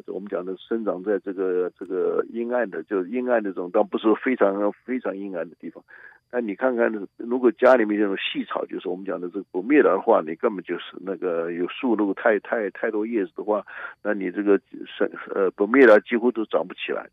[0.06, 5.82] 我们讲的生长在这个这个阴暗的，就是阴暗的这种，倒不是非常非常阴暗的地方。
[6.30, 13.64] 那你看看，如果家里面这种细草，就是我们讲的这个不灭的话，你根本就是那个有树，如果太太太多叶子的话，
[14.02, 17.12] 那你这个生呃不灭的几乎都长不起来的。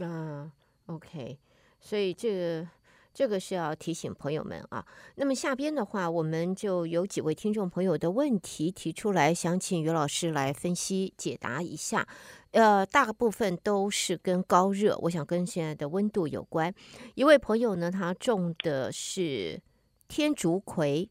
[0.00, 0.50] 嗯
[0.86, 1.38] ，OK，
[1.80, 2.66] 所以这个。
[3.12, 4.84] 这个是要提醒朋友们啊。
[5.16, 12.06] 那么下边的话，我们就有几位听众朋友的问题提出来，想请于老师来分析解答一下。
[12.52, 16.72] 呃，大部分都是跟高热，我想跟现在的温度有关。
[17.14, 19.60] 一位朋友呢，他种的是
[20.06, 21.08] 天竺葵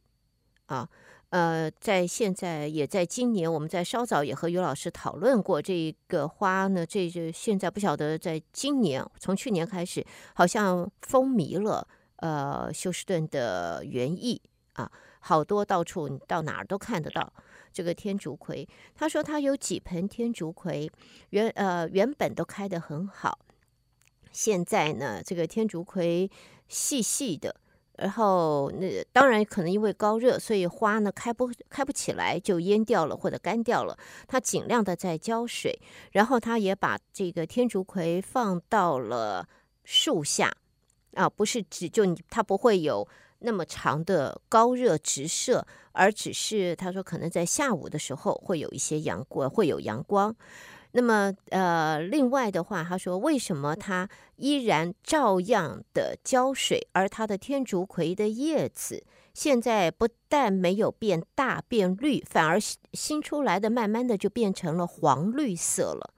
[0.67, 0.87] 啊，
[1.31, 11.85] 呃在现在也在今年，我们在稍早也和于老师讨论过这个花呢，这就现在不晓得在今年，从去年开始好像风靡了。
[12.17, 14.39] 呃，休斯顿的园艺
[14.73, 14.91] 啊，
[15.21, 17.33] 好多到处到哪儿都看得到
[17.73, 18.69] 这个天竺葵。
[18.93, 20.87] 他说他有几盆天竺葵，
[21.31, 23.39] 原呃原本都开得很好，
[24.31, 26.29] 现在呢这个天竺葵
[26.67, 27.55] 细细的，
[28.01, 33.95] 然后那当然可能因为高热，所以花呢开不开不起来，就蔫掉了或者干掉了。
[34.27, 35.79] 他尽量的在浇水，
[36.11, 39.47] 然后他也把这个天竺葵放到了
[39.83, 40.51] 树下。
[41.13, 43.05] 啊，不是只就你，它不会有
[43.39, 50.33] 那么长的高热直射，而只是他说可能在下午的时候会有一些阳光，会有阳光。
[50.93, 62.59] 那么呃，另外的话，他说为什么他依然照样的浇水，而他的天竺葵的叶子现在不但没有变大变绿，反而
[62.93, 66.13] 新出来的慢慢的就变成了黄绿色了。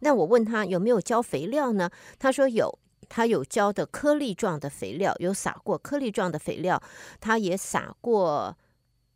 [0.00, 1.90] 那我问他有没有浇肥料呢？
[2.18, 2.78] 他说有。
[3.12, 6.80] 他有浇的颗粒状的肥料，有撒过颗粒状的肥料，
[7.18, 8.56] 他也撒过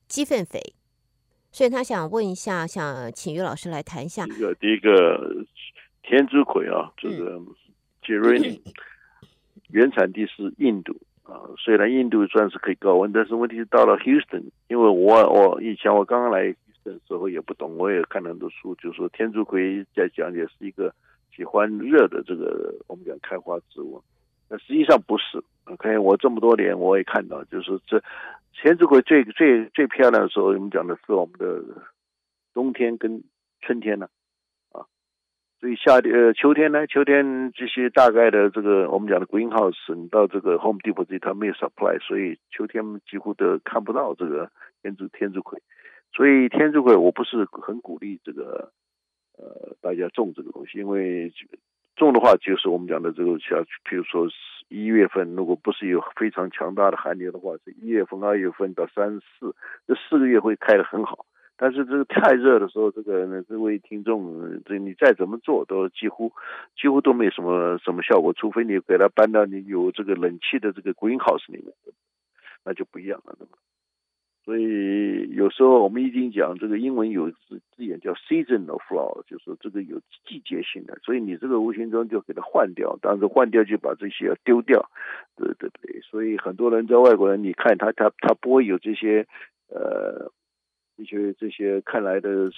[0.08, 0.74] 鸡粪肥，
[1.54, 4.26] 所以他想问一下，想请于老师来谈一下。
[4.26, 5.46] 第一个，第一个
[6.02, 7.40] 天竺葵啊，这个
[8.02, 8.60] Geranium
[9.70, 14.92] 原产地是印度啊，虽然印度算是可以高温，但是问题是到了 Houston，因为我
[15.30, 20.92] 我以前我刚刚来 Houston 的时候也不懂，我也看了很多书，就是说天竺葵在讲解是一个。
[21.36, 24.00] 喜欢热的这个我们讲开花植物，
[24.48, 25.42] 那实际上不是。
[25.64, 28.02] OK，我这么多年我也看到，就是这
[28.52, 31.64] 天竺葵最最最漂亮的时候，我们讲的是我们的
[32.52, 33.24] 冬天跟
[33.62, 34.06] 春天呢，
[34.72, 34.84] 啊，
[35.58, 44.50] 所以夏天呃秋天呢，秋天这些大概的这个我们讲的 greenhouse，你到这个 Home Depot 这里它没有 supply，所以秋天几乎都看不到这个
[44.82, 45.58] 天竺天竺葵，
[46.12, 48.70] 所以天竺葵我不是很鼓励这个
[49.38, 51.32] 呃大家种这个东西，因为
[51.96, 54.28] 种的话就是我们讲的这个像比如说。
[54.70, 59.54] 一月份，如果不是有非常强大的寒流的话，是一月份、二月份到三四
[59.86, 61.26] 这四个月会开得很好。
[61.56, 66.32] 但是这个太热的时候，这个呢，这位听众，这你再怎么做都几乎
[66.80, 71.72] 几乎都没什么什么效果，除非你给它搬到你有这个冷气的这个 greenhouse 里面，
[72.64, 73.58] 那就不一样了，对吧？
[74.44, 84.90] 所以有时候我们已经讲这个英文有字字眼叫 seasonal flow，就是这个有季节性的，所以你这个无形中就给它换掉，但是换掉就把这些要丢掉，
[85.36, 86.00] 对对对。
[86.02, 89.26] 所以很多人在外国人，你看他他他不会有这些
[89.68, 90.30] 呃
[90.96, 92.50] 一些这些看来的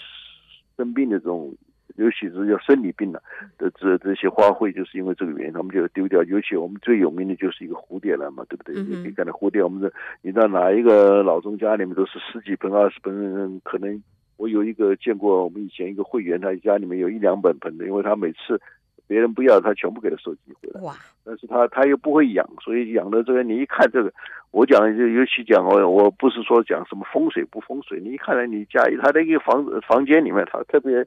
[0.76, 1.56] 生病的这种。
[1.94, 3.22] 尤其是要生理病了
[3.56, 6.22] 的这这些花卉，就是因为这个原因，他们就要丢掉。
[6.24, 8.74] 尤其我们最有名的就是一个蝴蝶兰嘛，对不对？
[8.74, 14.02] 你可以看到蝴蝶，我们这你到哪一个老中家里面都是十几盆、二十盆，可能
[14.36, 18.60] 我有一个见过，我们以前一个会员，他家里面有一两本盆的，因为他每次。
[19.08, 20.80] 别人不要，他全部给他收集回来。
[20.80, 20.92] 哇！
[21.24, 24.12] 但是他他又不会养，所以养的这个你一看这个，
[24.50, 31.06] 我讲就尤其讲我我不是说讲什么风水不风水，你一看来你家里他的一个房子房间里面，他特别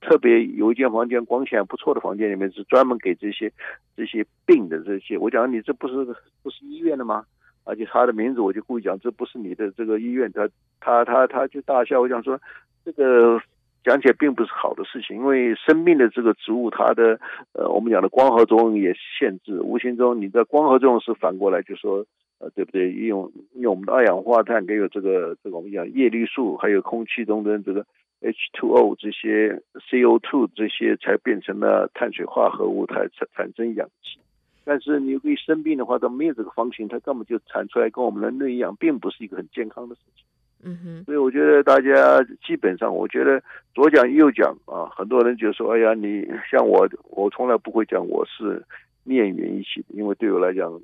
[0.00, 3.52] 特别有一间房间光线不错的房间里面是专门给这些
[3.96, 5.18] 这些病的这些。
[5.18, 5.94] 我讲你这不是
[6.42, 7.24] 不是医院的吗？
[7.64, 10.48] 而且他的名字我就故意讲这不是你的这个医院，他
[10.80, 12.00] 他他他就大笑。
[12.00, 12.40] 我讲说
[12.84, 13.40] 这个。
[13.84, 17.18] 讲起来并不是好的事情，因为生命的这个植物，它的
[17.52, 22.06] 呃，我们讲的光合作用也限制，无形中你的光合作用是反过来，就说
[22.38, 22.92] 呃，对不对？
[22.92, 27.84] 用用我们的二氧化碳，还有这个这个我们讲叶绿素，还有空气中的这个
[28.22, 34.18] H2O 这些 CO2 这些，才变成了碳水化合物，它产产生氧气。
[34.64, 40.24] 但是你一生病的话，它没有这个方型，它根本就产出来跟我们人类一样，并不是一个很健康的事情。
[40.64, 43.42] 嗯哼，所以我觉得大家基本上，我觉得
[43.74, 48.64] 左讲右讲啊，很多人就说：“哎呀，你像我，我从来不会讲我是
[49.02, 50.80] 念园艺系的，因为对我来讲，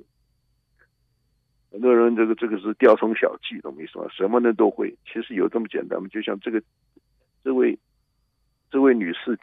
[1.71, 4.05] 很多人这个这个是雕虫小技，懂我意思吗？
[4.11, 6.09] 什么人都会，其实有这么简单吗？
[6.11, 6.61] 就像这个
[7.43, 7.77] 这位
[8.71, 9.37] 这位女士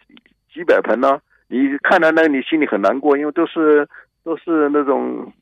[0.52, 3.88] 几百盆呢，你看到那个你心里很难过，因为都是
[4.24, 5.32] 都是那种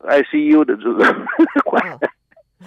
[0.00, 1.04] ICU 的这种。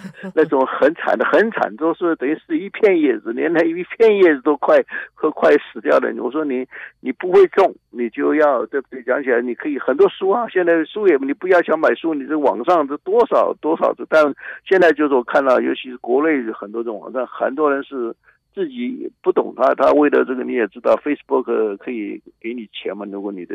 [0.32, 4.76] 那种很惨的，很惨，都是等于是一片叶子，连那一片叶子都快
[5.12, 6.08] 和快死掉了。
[6.22, 6.64] 我说你
[7.00, 9.02] 你不会种，你就要对不对？
[9.02, 14.06] 讲起来你可以很多书啊，现在书也你不要想买书，你这网上这多少多少的。
[14.08, 14.22] 但
[14.64, 18.14] 现在就是我看到，尤其是国内很多这种网站，很多人是
[18.58, 23.06] 自己不懂他，他为了这个你也知道，Facebook 可以给你钱嘛？
[23.08, 23.54] 如果你的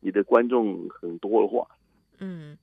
[0.00, 1.66] 你的观众很多的话，
[2.20, 2.54] 嗯。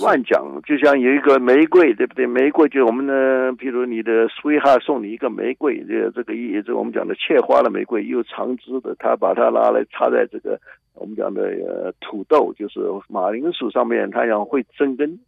[0.00, 2.24] 乱讲，就像有一个玫瑰，对不对？
[2.24, 10.58] 玫瑰就我们的，比如你的 sweetheart 送你一个玫瑰，这个这个意，这我们讲的切花的玫瑰，又长枝的，他把它拿来插在这个
[10.94, 12.78] 我们讲的呃土豆，就是
[13.08, 15.18] 马铃薯上面，他想会生根，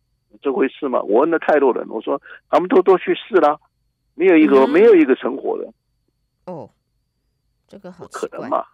[0.40, 1.02] 这回事吗？
[1.02, 3.58] 我问了太多人，我说他们都都去试了，
[4.14, 5.68] 没有一个、嗯、没有一个成活的。
[6.46, 6.70] 哦，
[7.68, 8.66] 这个好可能吗？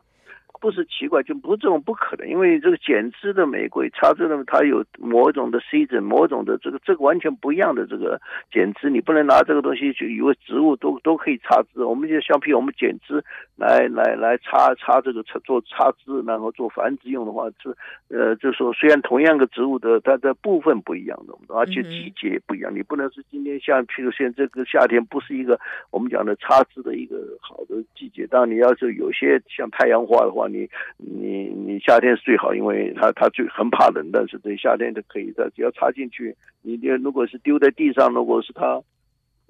[0.60, 11.84] 不是奇怪，就不这种不可能，因为这个剪枝的玫瑰，插枝的它有某种的 season，某种的这个这个完全不一样的这个剪枝，你不能拿这个东西就以为植物都都可以插枝。
[11.84, 13.22] 我们就像譬如我们剪枝
[13.56, 17.76] 来来来插插这个插做插枝，然后做繁殖用的话，是
[18.08, 25.58] 呃，就说虽然同样的植物的它的部分不一样的，而且季节也不一样，你不能是今天像譬如现在这个夏天不是一个
[25.90, 30.47] 我们讲的插枝的一个好的季节，当然你要是有些像太阳花的话。
[30.48, 36.34] 你你你夏天是最好，因为它它最很怕冷，但是这夏天都可以的，只要插进去。
[36.62, 38.82] 你如果是丢在地上，如果是它，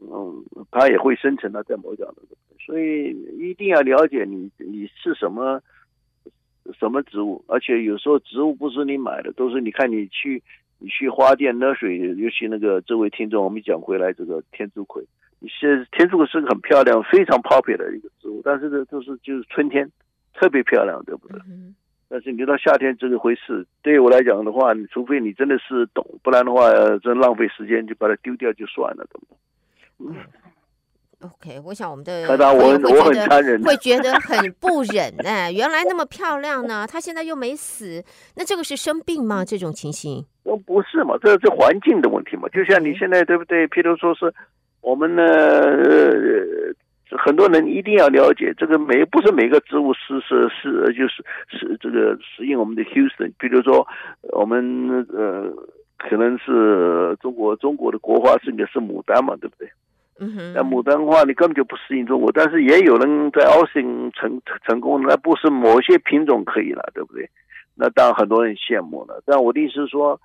[0.01, 2.23] 嗯，它也会生成的，在某角度。
[2.65, 5.61] 所以一定要了解你你是什么
[6.79, 10.43] 什么植物，而且有时候植物不是你买的，都是你看你去
[10.79, 15.03] 你去花店那水，尤其那个这位听众，我们讲回来这个天竺葵，
[15.41, 19.91] 你是天竺葵是个很漂亮、非常 popular 的一个植物，但是呢，都是就是春天。
[20.39, 21.41] 特别漂亮，对不对？
[21.49, 21.75] 嗯、
[22.09, 26.71] 但是你到夏天这个回事，对我来讲的话，你除非你真的是懂，不然的话，
[27.03, 29.37] 真浪费时间，就把它丢掉就算了，懂吗？
[29.99, 30.17] 嗯。
[31.21, 38.01] OK，我想我们的我我很残忍，会觉得很不忍哎， 原来那么漂亮呢，她现在又没死，
[38.37, 39.45] 那这个是生病吗？
[39.45, 40.25] 这种情形？
[40.45, 43.67] 哦，不是嘛，这这环境的问题嘛，就像你现在对不对？
[43.67, 44.33] 譬如说是
[44.81, 45.25] 我们呢。
[45.25, 46.73] 呃
[47.17, 53.87] 很多人一定要了解这个每不是每个植物适适适就是是这个适应我们的 Houston，比如说
[54.33, 55.51] 我们呃
[55.97, 59.71] 可能是中国中国的国花是应该是牡丹嘛，对不对？
[60.21, 60.53] 嗯哼。
[60.55, 67.29] 那牡丹花你根本就不适应中国，但是也有人在 Austin 成成功，那不是某些品种可以了，对不对？
[67.75, 69.23] 那当然很多人羡慕了。
[69.25, 70.21] 但我的意思是说。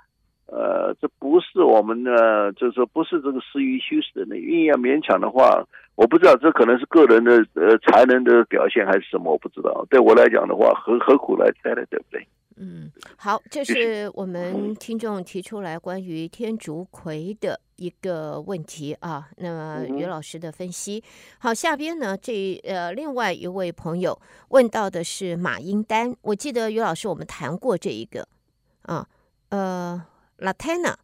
[0.55, 9.83] 呃，这不是我们的，就是说不是这个适于 Houston 的，硬要勉强的话，我不知道这可能是个人的呃才能的表现还是什么，我不知道。
[9.89, 11.83] 对我来讲的话，何何苦来哉呢？
[11.89, 12.27] 对不对？
[12.57, 19.29] 嗯，好，这是我们听众提出来关于天竺葵的一个问题啊。
[19.37, 21.03] 那么于老师的分析，
[21.39, 24.15] 好，下边呢这呃另外一位朋友
[24.49, 28.27] 问到的是马英丹，我记得于老师我们谈过这一个
[28.83, 29.07] 啊，
[29.49, 30.05] 呃。
[30.39, 30.95] Lantana，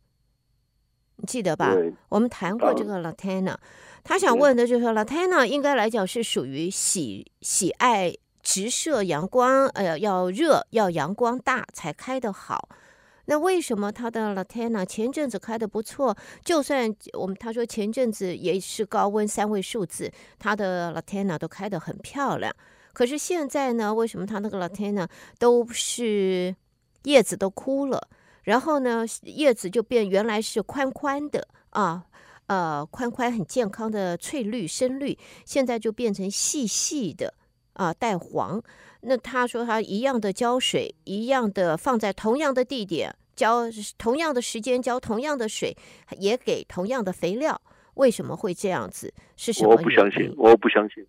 [1.17, 1.75] 你记得吧？
[2.09, 3.55] 我们谈过这个 Lantana，
[4.03, 12.69] 他想问的就是说，Lantana 应该来讲是属于喜喜爱直射阳光，呃，要热要阳光大才开得好。
[13.25, 16.17] 那为什么他的 Lantana 前阵子开的不错？
[16.43, 22.51] 就算我们他说前阵子也是高温三位数字，他的 Lantana 都开得很漂亮。
[22.91, 25.07] 可是现在呢，为什么他那个 Lantana
[25.37, 26.55] 都是
[27.03, 28.09] 叶子都枯了？
[28.49, 32.03] 然后呢，叶子就变原来是宽宽的啊，
[32.47, 37.35] 呃，宽宽很健康的翠绿深绿，现在就变成细细的
[37.73, 38.59] 啊，带黄。
[39.01, 43.65] 那他说他一样的浇水，一样的放在同样的地点浇，
[43.99, 45.77] 同样的时间浇同样的水，
[46.17, 47.61] 也给同样的肥料，
[47.93, 49.13] 为什么会这样子？
[49.37, 49.69] 是什么？
[49.69, 51.05] 我不相信，我不相信。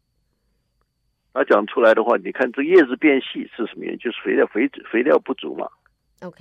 [1.32, 3.98] 他讲出来的话，你看这叶子变细是什么原因？
[3.98, 5.66] 就是肥料肥肥料不足嘛。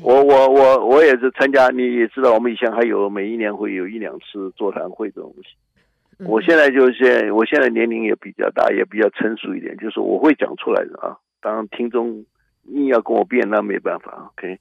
[0.01, 5.49] 我我我我也是参加，你也知道，我们以前还有每一年会有一两次座谈会这种东西。
[6.19, 11.17] 嗯、我现在就是，我现在年龄也比较大，也比较成熟一点，就是我会讲出来的啊。
[11.41, 12.25] 当然听众
[12.65, 14.29] 硬要跟我辩，那没办法。
[14.35, 14.59] OK，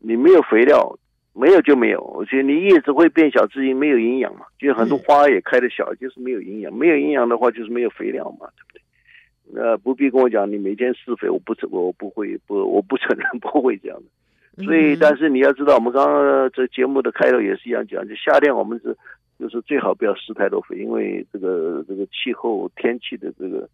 [0.00, 0.98] 你没有肥料，
[1.32, 2.02] 没有就没有。
[2.02, 4.46] 我觉得你叶子会变小，至于没有营养嘛。
[4.58, 6.74] 就很多花也开的小，就是没有营养。
[6.74, 8.82] 没有营养的话，就是没有肥料嘛，对不对？
[9.62, 14.04] 那不必跟我讲，你每天施肥，我不承，我不会，不，我不承认不会这样的。
[14.64, 18.96] 所以，但是你要知道，我们刚刚这节目的开头也是一样讲，就夏天我们是
[19.38, 23.68] 就是最好不要施太多肥，因为这个这个气候天气的这个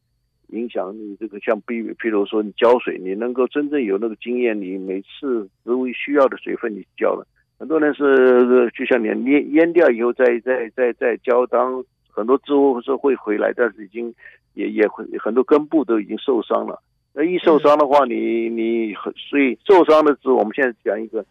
[0.49, 7.25] 影响，你这个像比譬如说你浇水，你能够真正有那个经验，你每次植物需要的水分你浇了。
[7.61, 14.13] 很多人是就像你蔫蔫掉以后再再再再浇，当很多植物是会回来，但是已经
[14.55, 16.83] 也也会很多根部都已经受伤了。
[17.15, 21.25] 那一受伤的话，你你很所以受伤的植物，我们现在讲一个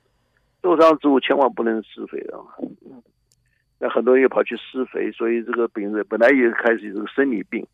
[0.61, 2.33] 受伤植物千万不能施肥的。
[3.79, 7.65] 那很多人又跑去施肥，所以这个病人本来也开始这个生理病，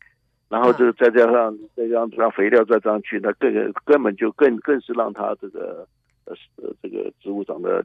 [0.48, 5.86] 然后这个再加上再加上肥料再上去，那更根本就更更是让它这个
[6.24, 6.34] 呃
[6.82, 7.84] 这个植物长得。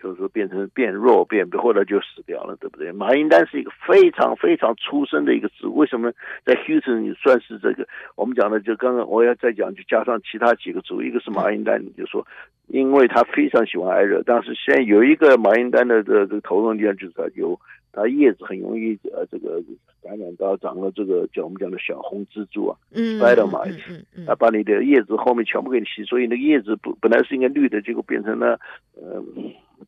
[0.00, 2.92] 就是说变成变弱变，或者就死掉了，对不对？
[2.92, 6.12] 马英丹是一个非常非常出生的一个植物，为什么
[6.44, 7.88] 在 Houston 算是这个？
[8.14, 12.26] 我们讲的就刚刚我要再讲，就加上其他几个植物，一个是马英丹，你就说，
[12.66, 17.58] 因为他非常喜欢挨热，但是现在有一个马英丹的这这个头痛地方就是它有
[17.92, 19.62] 它叶子很容易呃这个
[20.02, 28.60] 感染到长了这个叫我们讲的小红蜘蛛啊，嗯，spider mite，它把你的叶子后面全部给你吸，所以那个叶子不本来是应该绿的，结果变成了
[28.96, 29.24] 呃。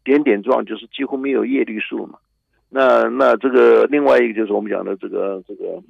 [0.04, 2.18] 点点状就是几乎没有叶绿素嘛，
[2.68, 5.82] 那那这个另外一个就是我们讲的这个这个，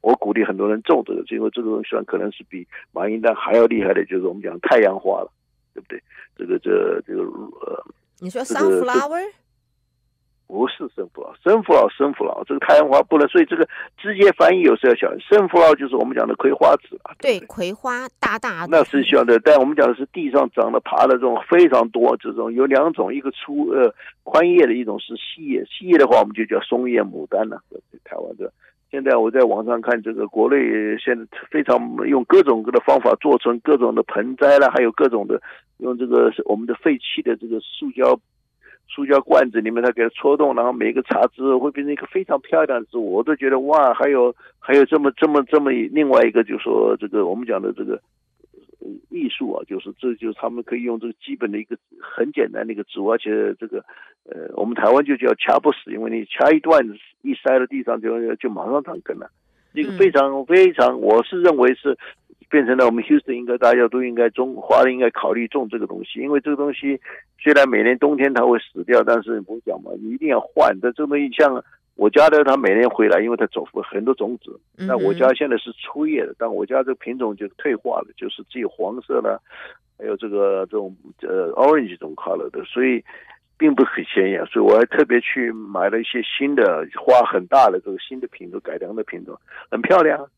[0.00, 5.30] 我鼓励很多人种这个，因为这个东西算可能是比马英丹还要厉害的，就是我们讲太阳花了，
[5.74, 6.02] 对不对？
[6.36, 7.84] 这个这这个呃，
[8.20, 9.22] 你说 sunflower？
[10.52, 15.20] 不是生扶老，生扶老，生扶老，这个太阳花不能，所以这个直接翻译有时候要小心。
[15.26, 19.40] 生扶老就是我们讲的葵花籽啊，对，对葵花大大的，那是需要的。
[19.40, 23.94] 但我们讲的是地上长的爬的这种非常多，这种有两种，一个粗呃
[24.24, 25.64] 宽叶的，一种是细叶。
[25.64, 27.58] 细叶的话，我们就叫松叶牡丹了。
[28.04, 28.52] 台湾的，
[28.90, 30.58] 现在我在网上看这个国内
[31.02, 35.40] 现在非常用各种各的方法做成各种的盆栽了，还有各种的
[35.78, 38.20] 用这个我们的废弃的这个塑胶。
[38.88, 47.98] 塑胶罐子里面，它给它戳洞，然后每一个茶枝会变成一个非常漂亮的植物，我都觉得哇，还有还有这么这么这么另外一个，就是说这个我们讲的这个
[49.08, 53.78] 艺术啊，就是这就是他们可以用这个基本的一个很简单的一个植物，而且这个
[54.24, 56.86] 呃，我们台湾就叫掐不死，因为你掐一段
[57.22, 59.30] 一塞到地上就就马上长根了，
[59.72, 61.96] 一个非常非常，我是认为是。
[62.52, 67.00] 变成了我们休斯顿应该大家都应该种，华人应该考虑种这个东西，因为这个东西
[67.42, 70.78] 虽然每年冬天它会死掉，但是不讲嘛，你一定要换。
[70.82, 71.64] 但这个东西像
[71.96, 74.60] 我家的它每年回来，因为它走很多种子。
[74.76, 79.40] 嗯、那我家现在是初叶的，但我家这个品种就退化了，就是只有黄色的，
[79.98, 83.02] 还有这个这种呃 orange 这种 color 的，所以
[83.56, 84.44] 并不是很显眼。
[84.44, 89.34] 所以我还特别去买了一些新的花很大的这个新的品种，改良的品种，
[89.70, 90.28] 很漂亮。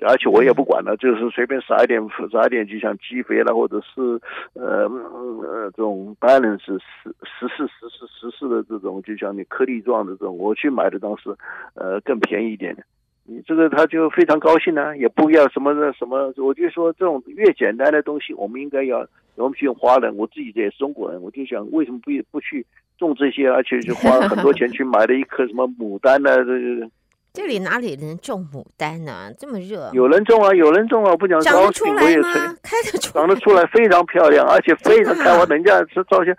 [0.00, 2.00] 而且我也不管了，就是随便撒一点，
[2.32, 4.20] 撒一点，就像鸡肥了，或者是
[4.54, 6.78] 呃呃这种 balance 十
[7.22, 11.30] 十四十四十四的这种，就像你颗粒状的这种，我去买的当时
[11.74, 12.76] 呃更便宜一点。
[13.26, 19.06] 你这个他就非常高兴呢、也不要什么的什么，我就说这种越简单的东西，我们应该要，
[19.36, 22.66] 我们去用华人，我自己也是中国人，我就想为什么不不去
[22.98, 26.36] 种这些，而且就花了很多钱去买了一颗什么牡丹呢、啊？
[26.36, 26.90] 这个。
[27.34, 29.28] 这里哪里能种牡丹呢、啊？
[29.36, 32.56] 这么热，有人种啊，有人种啊，不讲长得出来吗？
[32.62, 35.44] 开得出来，长得出来，非常漂亮，而且非常开花。
[35.46, 36.32] 人家是照相。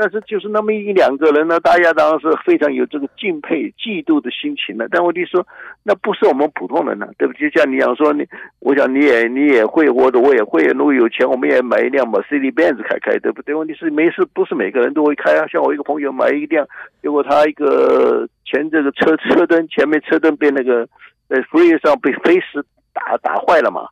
[0.00, 4.88] 但是就是那么一两个人呢，大家当然是非常有这个敬佩、嫉妒的心情的。
[4.90, 5.46] 但问题说，
[5.82, 7.50] 那不是我们普通人呢、对不对？
[7.50, 8.24] 就像你讲说，你，
[8.60, 10.64] 我想你也你也会，或者我也会。
[10.68, 13.54] 如果有钱，我们也买一辆 Mercedes-Benz 开开，对不对？
[13.54, 15.46] 问题是没事，不是每个人都会开啊。
[15.48, 16.66] 像我一个朋友买一辆，
[17.02, 20.88] 结果他一个前这个车车灯前面车灯被那个
[21.28, 23.86] 在 freeway 上被飞石打打坏了嘛。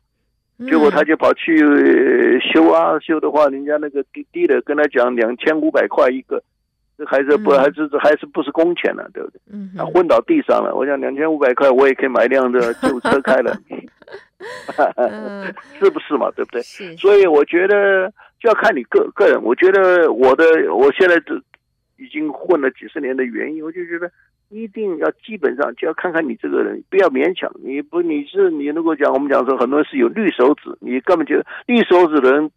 [0.67, 1.57] 结果他就跑去
[2.41, 6.43] 修啊，修的话，人家那个低低的跟他讲两千五百块一个，
[6.97, 9.05] 这还是不还是还是不是工钱呢？
[9.13, 9.39] 对不对？
[9.77, 10.75] 他昏倒地上了。
[10.75, 13.57] 我想两千五百块，我也可以买一辆这旧车开了，
[15.79, 16.29] 是不是嘛？
[16.35, 16.61] 对不对？
[16.97, 19.41] 所以我觉得就要看你个个人。
[19.41, 20.43] 我觉得我的
[20.75, 21.35] 我现在这
[21.97, 24.11] 已经混了几十年的原因，我就觉得。
[24.49, 27.51] 一定要基本上就要看看你这个人，不要勉强。
[27.63, 31.25] 你不你是你如果讲我们讲说很多人是有绿手指，你根本。
[31.25, 31.35] 就
[31.67, 32.49] 绿手指的人，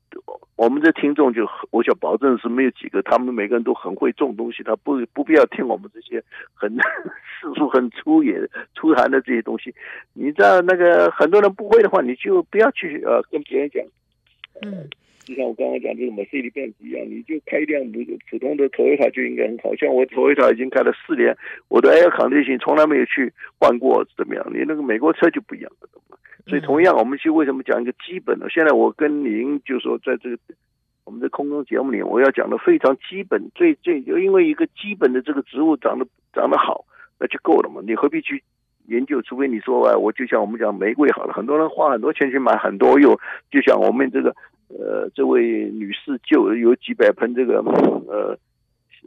[0.56, 6.24] 我们的听众就我想保证是没有几个，他们每个人都很会种东西，他不不必要听我们这些
[6.54, 8.40] 很世俗很粗野
[8.74, 9.74] 粗谈的这些东西。
[10.14, 13.84] 你知道那个很多人不会的话，你就不要去呃跟别人讲。
[14.62, 14.88] 嗯。
[15.24, 19.74] 就像我刚刚讲这个 Mercedes-Benz 一样，你就开一辆普普通的 Toyota 就应该很好。
[19.76, 21.36] 像我 Toyota 已经开了四年，
[21.68, 24.44] 我的 Air Conditioning 从来没有去换过，怎么样？
[24.52, 25.88] 你那个美国车就不一样了，
[26.46, 28.50] 所以同样，我们去为什么讲一个基本的？
[28.50, 30.38] 现在我跟您就说，在这个
[31.04, 36.84] 我们的空中节目里，我要讲的非常基本，最最就因为一个基本的这个植物长得长得好，
[37.20, 37.80] 那就够了嘛。
[37.86, 38.42] 你何必去
[38.86, 39.20] 研究？
[39.22, 43.18] 除非你说啊，我就像我们讲玫瑰好了，很多人花很多钱去买很多又，
[43.50, 44.34] 就像我们这个。
[44.74, 47.58] 呃，这位女士就有几百盆这个，
[48.08, 48.34] 呃，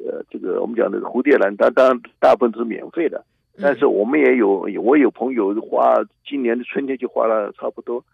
[0.06, 3.26] 呃，这个我们讲的蝴蝶兰，它当然大部分都是免费的，
[3.60, 8.06] 但是我们也有，我有朋友花今年的春天就花了差不多，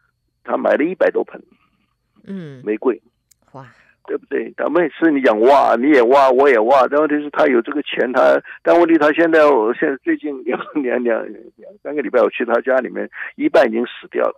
[0.46, 1.42] 他买了一百多盆，
[2.24, 3.02] 嗯，玫瑰，
[3.52, 3.68] 哇，
[4.06, 4.52] 对不对？
[4.58, 11.24] 他们是你讲挖，你也挖，我也挖，但问题是他有这个钱，他但问题他现在，我现在最近两两两
[11.56, 14.36] 两三个礼拜，我去他家里面，一半已经死掉了。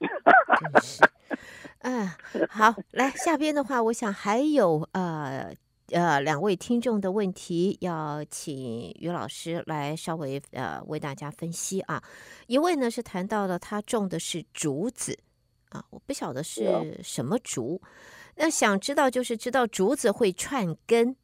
[1.82, 2.08] 嗯，
[2.48, 5.50] 好，来下边的话，我想还有呃
[5.92, 12.02] 呃两位听众的问题要请于老师来稍微呃为大家分析啊。
[12.46, 15.18] 一位呢是谈到了他种的是竹子
[15.70, 16.62] 啊，我不晓得是
[17.02, 17.80] 什么竹，
[18.42, 21.14] 那想知道就是知道竹子会串根，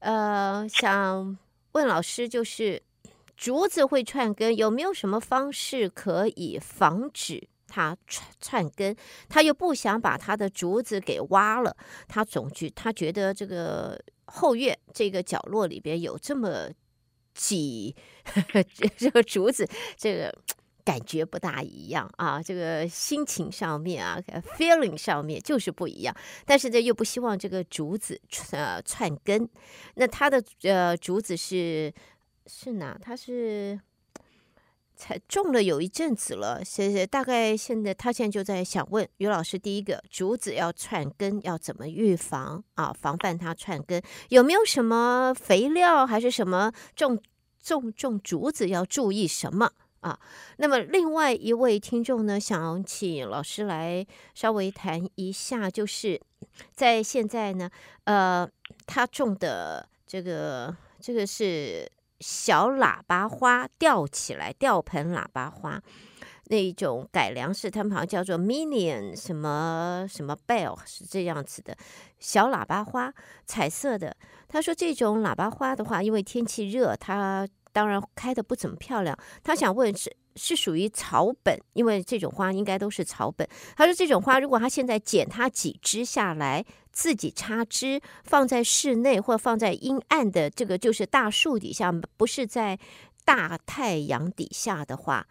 [0.00, 1.38] 呃，想
[1.72, 2.82] 问老师就是
[3.38, 7.48] 竹子会串根，有没有什么方式可以防止？
[7.66, 8.94] 它串串根，
[9.30, 11.74] 他又不想把他的竹子给挖了，
[12.06, 16.68] 他总觉他觉得这个后院这个角落里边有这么
[17.32, 18.62] 几呵呵
[18.98, 20.38] 这个竹子，这个
[20.84, 24.20] 感觉不大一样啊，这个心情上面啊
[24.56, 26.14] ，feeling 上面就是不一样。
[26.44, 28.20] 但是呢，又不希望这个竹子
[28.52, 29.48] 呃串根，
[29.94, 31.92] 那他的呃竹子是
[32.46, 32.98] 是哪？
[33.00, 33.80] 他是。
[34.94, 42.92] 才种了有一阵子了，现在大概现在他现在就在想问于老师，第一个竹子要串根要怎么预防啊？
[42.92, 47.20] 防范它串根有没有什么肥料还是什么种
[47.60, 49.72] 种种竹子要注意什么
[50.02, 50.16] 啊？
[50.58, 56.20] 那么另外一位听众呢，想请老师来稍微谈一下，就是
[56.72, 57.68] 在现在呢，
[58.04, 58.48] 呃，
[58.86, 61.90] 他种的这个这个是。
[62.24, 65.82] 小喇叭花吊起来，吊盆喇叭花
[66.44, 71.76] 那一种改良式，他们好像叫做 Minion 什么什么 Bell 是这样子的
[72.20, 73.12] 小喇叭花，
[73.44, 74.16] 彩色的。
[74.46, 79.16] 他说这种喇叭花的话，因为天气热，它当然开的不怎么漂亮。
[79.42, 83.48] 他想问是是属于草本，因为这种花应该都是草本。
[83.76, 86.64] 他说这种花如果他现在剪它几枝下来。
[86.92, 92.78] 自己插枝放在室内或放在阴暗的这个就是大树底下，不是在
[93.24, 95.26] 大太阳底下的话，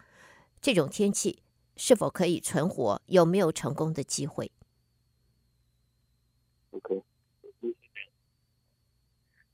[0.60, 1.40] 这种天气
[1.76, 3.00] 是否可以存活？
[3.06, 4.50] 有没有成功的机会
[6.72, 7.04] ？OK，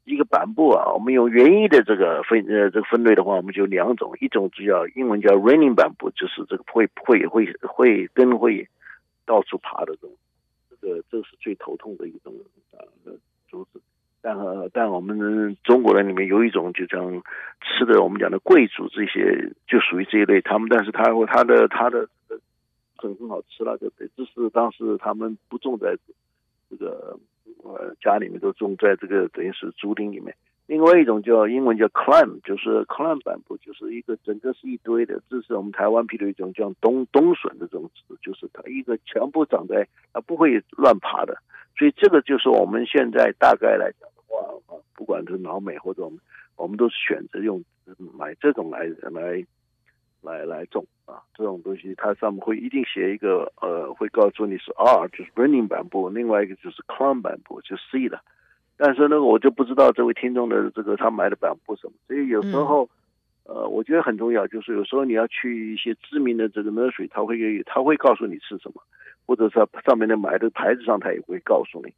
[0.09, 8.67] 一个板布啊，我们用园艺的这个分呃这个分类的话，我们就两种，一种就叫英文叫 raining 板布，就是这个会会会会根会
[9.27, 10.11] 到处爬的这种，
[10.71, 12.33] 这个这是最头痛的一种
[12.73, 12.81] 啊
[13.51, 13.81] 竹子。
[14.21, 14.37] 但
[14.73, 17.23] 但我们中国人里面有一种，就像
[17.61, 20.41] 吃的我们讲的贵族这些，就属于这一类。
[20.41, 22.09] 他们但是他他的他的
[22.97, 24.09] 很很好吃了，对不对？
[24.17, 25.97] 这是当时他们不种在
[26.69, 27.17] 这个
[27.63, 30.35] 呃家里面，都种在这个等于是竹林里面。
[30.67, 35.19] 另外一种叫英文叫 climb，就是 climb 板布，就是一个整个是一堆的。
[35.31, 41.39] 这是我们台湾譬如一种叫冬冬笋的这种植物，就是它一个全部长在，它不会乱爬的。
[41.79, 46.19] 所以这个就是我们现在大概来讲的话啊，不管是老美或者我们，
[46.57, 47.65] 我们都是选择用
[48.19, 49.47] 买这种来来
[50.23, 58.21] 来来种啊，这种东西它上面会一定写一个呃，会告诉你是 R，就是 raining 板布，另外一个就是 climb 板布，就是 C 的。
[58.77, 62.89] 但是呢，我就不知道这位听众的这个他买的板布什么，所以有时候
[63.45, 68.83] 呃，我觉得很重要，就是有时候你要去一些知名的这个 nursery，他会他会告诉你是什么。
[69.27, 71.93] 或者是上面的买的牌子上，他也会告诉你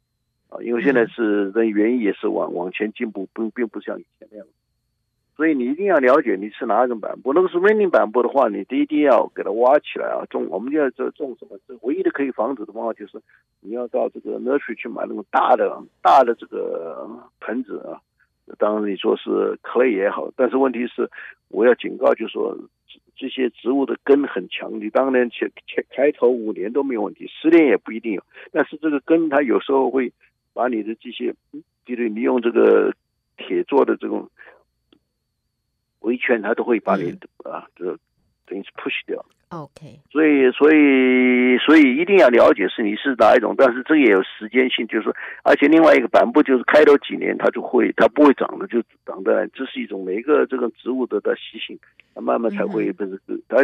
[0.49, 4.45] 啊，因为现在是那原因也是往往前进步，并并不像以前那样，
[5.41, 7.33] 所以你一定要了解你是哪一种板布。
[7.33, 11.57] 那个是 raining 板布的话，你第一定要给它挖起来啊，种我们就要这种什么？
[11.67, 13.19] 这唯一的可以防止的方法就是
[13.59, 17.97] 你要到这个 nursery 去买那种大的大的这个盆子啊。
[18.59, 21.09] 当然你说是 clay 也好，但是问题是
[21.47, 22.55] 我要警告，就是说。
[23.17, 28.23] 这些植物的根很强，你当然前前开头五年都没有问题，十年也不一定有。
[28.51, 30.11] 但是这个根它有时候会
[30.53, 31.33] 把你的这些，
[31.85, 32.91] 比如你用这个
[33.37, 34.27] 铁做的这种
[36.01, 37.09] 围圈，它都会把你、
[37.45, 37.97] 嗯、啊，这
[38.45, 39.25] 等于是 push 掉。
[39.49, 51.77] OK，所以所以所以一定要了解是你是哪一种，但是这个也有时间性，就是说，而且另外一个板布就是开头几年它就会它不会长的，就长在，这是一种每一个这个植物的的习性，
[52.15, 53.57] 它慢慢才会不是它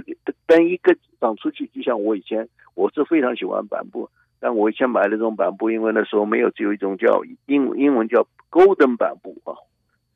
[0.46, 4.10] 等一个长出去，就像我以前我是非常喜欢板布，
[4.42, 9.56] 但我以前买的这种板布，因为那时候没有只有一种叫英英文叫 golden 板布啊，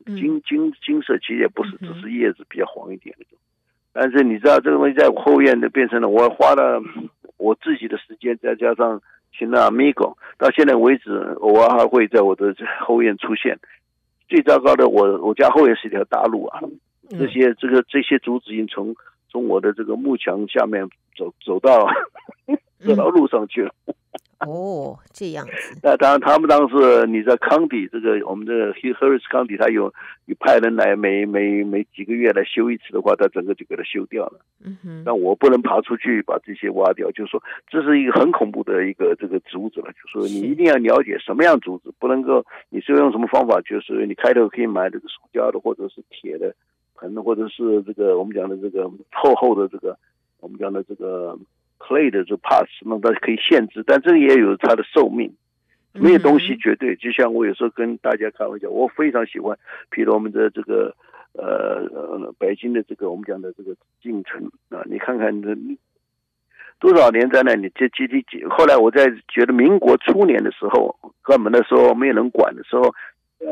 [0.04, 3.38] 金金金色，其实也不是，只是叶子比较黄一点那种。
[3.92, 6.82] 但是你知道这个东西在后院的变成了，我花了
[7.36, 9.02] 我自己的时间，再加上
[9.36, 13.58] 请了 Amigo，到现在为止偶尔还会在我的后院出现。
[14.28, 16.60] 最糟糕的，我我家后院是一条大路啊，
[17.10, 18.94] 这些这个这些竹子已经从
[19.28, 21.86] 从我的这个幕墙下面走走到
[22.78, 23.74] 走到路上去了。
[24.46, 25.52] 哦，这样子。
[25.82, 29.92] 那当然，他们当时你在康迪这个，我们这个 Harris County，他有
[30.26, 34.40] 有派人来每每每几个月来修一次的话，他整个就给他修掉了。
[34.64, 35.02] 嗯哼。
[35.04, 39.92] 那我不能爬出去把这些挖掉，就是说这是一个很恐怖的一个这个竹子了。
[39.92, 46.54] 就是说你一定要了解什么样竹子，不能够你是用什么方法，就是你开头可以买这个塑胶的或者是铁的
[46.96, 49.96] 盆，或者是这个我们讲的这个厚厚的这个
[50.40, 51.38] 我们讲的这个。
[51.82, 55.34] Clay 的就 pass，那它可以限制，但这个也有它的寿命，
[55.92, 56.94] 没有东西绝对。
[56.94, 59.58] 就像我有时候跟大家开玩笑，我非常喜欢，
[59.90, 60.94] 比如我们的这个
[61.34, 65.56] 呃呃北京的这个我们讲的这个进城啊，你看看这
[66.78, 72.94] 多少年在那里这这这，后来我在觉得民国初年的时候，根本的时候没有人管的时候，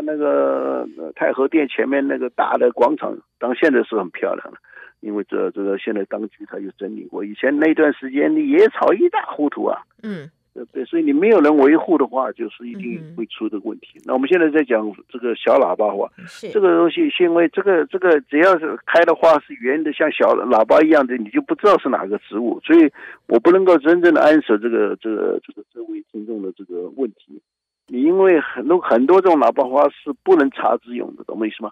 [0.04, 4.58] 那个太和殿前面那个大的广场，当现在是很漂亮的。
[5.00, 13.98] 因为这这个现在当局他又整理过，以前那段时间你野草一塌糊涂啊，嗯，对对，所以你没有人维护的话，就是一定会出这个问题。
[14.00, 16.06] 嗯、那我们现在在讲这个小喇叭花，
[16.52, 22.92] 这个东西是因为这个这个只要是开的话是圆的，像小喇叭一样的，你就不知道是哪个植物，所以
[23.26, 27.40] 我不能够真正的 answer 这个这个这个这位听众的这个问题。
[27.86, 31.70] 你因为很多很多这种喇叭花是不能插枝用的，懂我意思吗？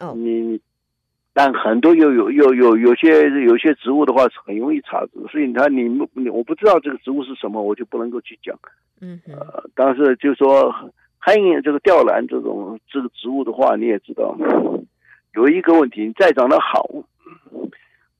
[0.00, 0.60] 哦，你。
[1.34, 5.82] 但很多又有有有有些有些植物的话是很容易插枝，所以你看你
[6.12, 8.56] 你我不知道这个植物是什么，我就不能够去讲。
[9.00, 10.72] 嗯哼，呃，但是就是说，
[11.18, 14.36] 还有这个吊兰这种这个植物的话，你也知道，
[15.34, 16.88] 有一个问题，你再长得好，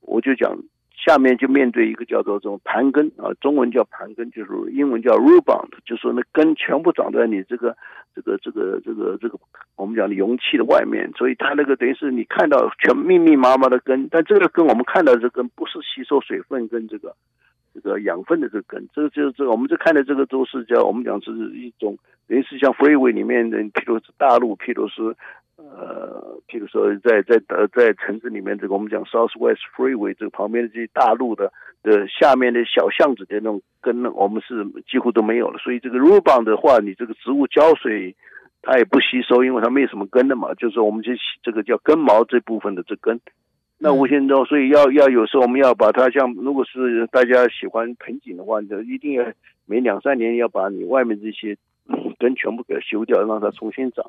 [0.00, 0.58] 我就讲。
[0.96, 7.76] 下面就面对一个叫做这种盘根啊，中文叫盘根，就是英文叫 root bund，就是说那根全部长在你这个
[8.14, 9.38] 这个这个这个这个
[9.76, 17.14] 我们讲的容器的外面，所以它那个等于是你看到全密密麻麻的根，但这个根我们看到这根不是吸收水分跟这个
[17.74, 25.16] 这个养分的这个根，这个就是这个我们这看的这个都是叫我们讲是一种等于是像 freeway 里面的，譬如是大陆，譬如是
[25.56, 31.52] 呃，譬如说在在呃在城市里面，这个我们讲 Southwest Freeway 这个旁边的这些大路的
[31.82, 35.58] 的下面的小巷子的那种根，我们是几乎都没有了。
[35.58, 38.16] 所以这个 root bound 的话，你这个植物浇水
[38.62, 43.20] 它也不吸收，因为它没有什么根的嘛，就是我们这这个叫根毛这部分的这根。
[43.78, 49.24] 那无形中，所以要要有时候我们要把它像，如果是大家喜欢盆景的话，你就一定要
[49.66, 51.56] 每两三年要把你外面这些
[52.18, 54.04] 根全部给它修掉，让它重新长。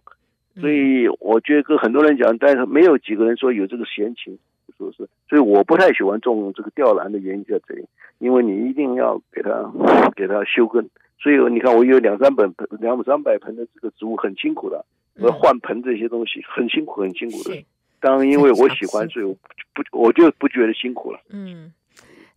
[0.59, 4.37] 所以我觉得跟很多人讲，但是没有几个人说有这个闲情，
[4.77, 5.07] 是不是？
[5.29, 7.85] 所以我不太喜欢种这个吊兰的原因在这里，
[8.19, 9.71] 因为你一定要给它
[10.15, 10.89] 给它修根。
[11.17, 14.85] 所以你看，我有两三本盆、两三百盆的这个植物，很辛苦的，
[15.15, 17.65] 我要换盆这些东西，很辛苦，很辛苦的。
[17.99, 19.35] 当然，因为我喜欢，所以我
[19.73, 21.19] 不，我就不觉得辛苦了。
[21.29, 21.73] 嗯，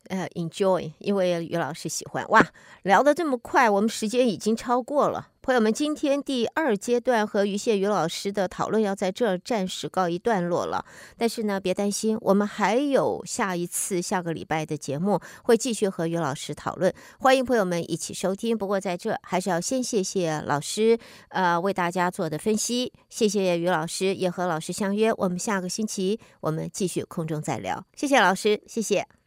[0.09, 2.27] 呃，enjoy，因为于老师喜欢。
[2.29, 2.47] 哇，
[2.83, 5.29] 聊得这么快，我们时间已经超过了。
[5.41, 10.85] 朋友们，今天第二阶段和于谢于老师的讨论要在这儿暂时告一段落了。
[11.17, 18.59] 但是呢，别担心，我们还有下一次下个礼拜的节目会继续和于老师讨论，欢迎朋友们一起收听。
[18.59, 20.99] 不过在这还是要先谢谢老师，
[21.31, 22.93] 呃，为大家做的分析。
[23.09, 27.83] 谢谢于老师，也和老师相约，我们下个星期我们继续空中再聊。
[27.97, 29.18] 谢谢老师，谢谢。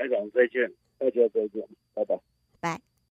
[0.00, 2.18] 台长再见，大家再见，拜拜。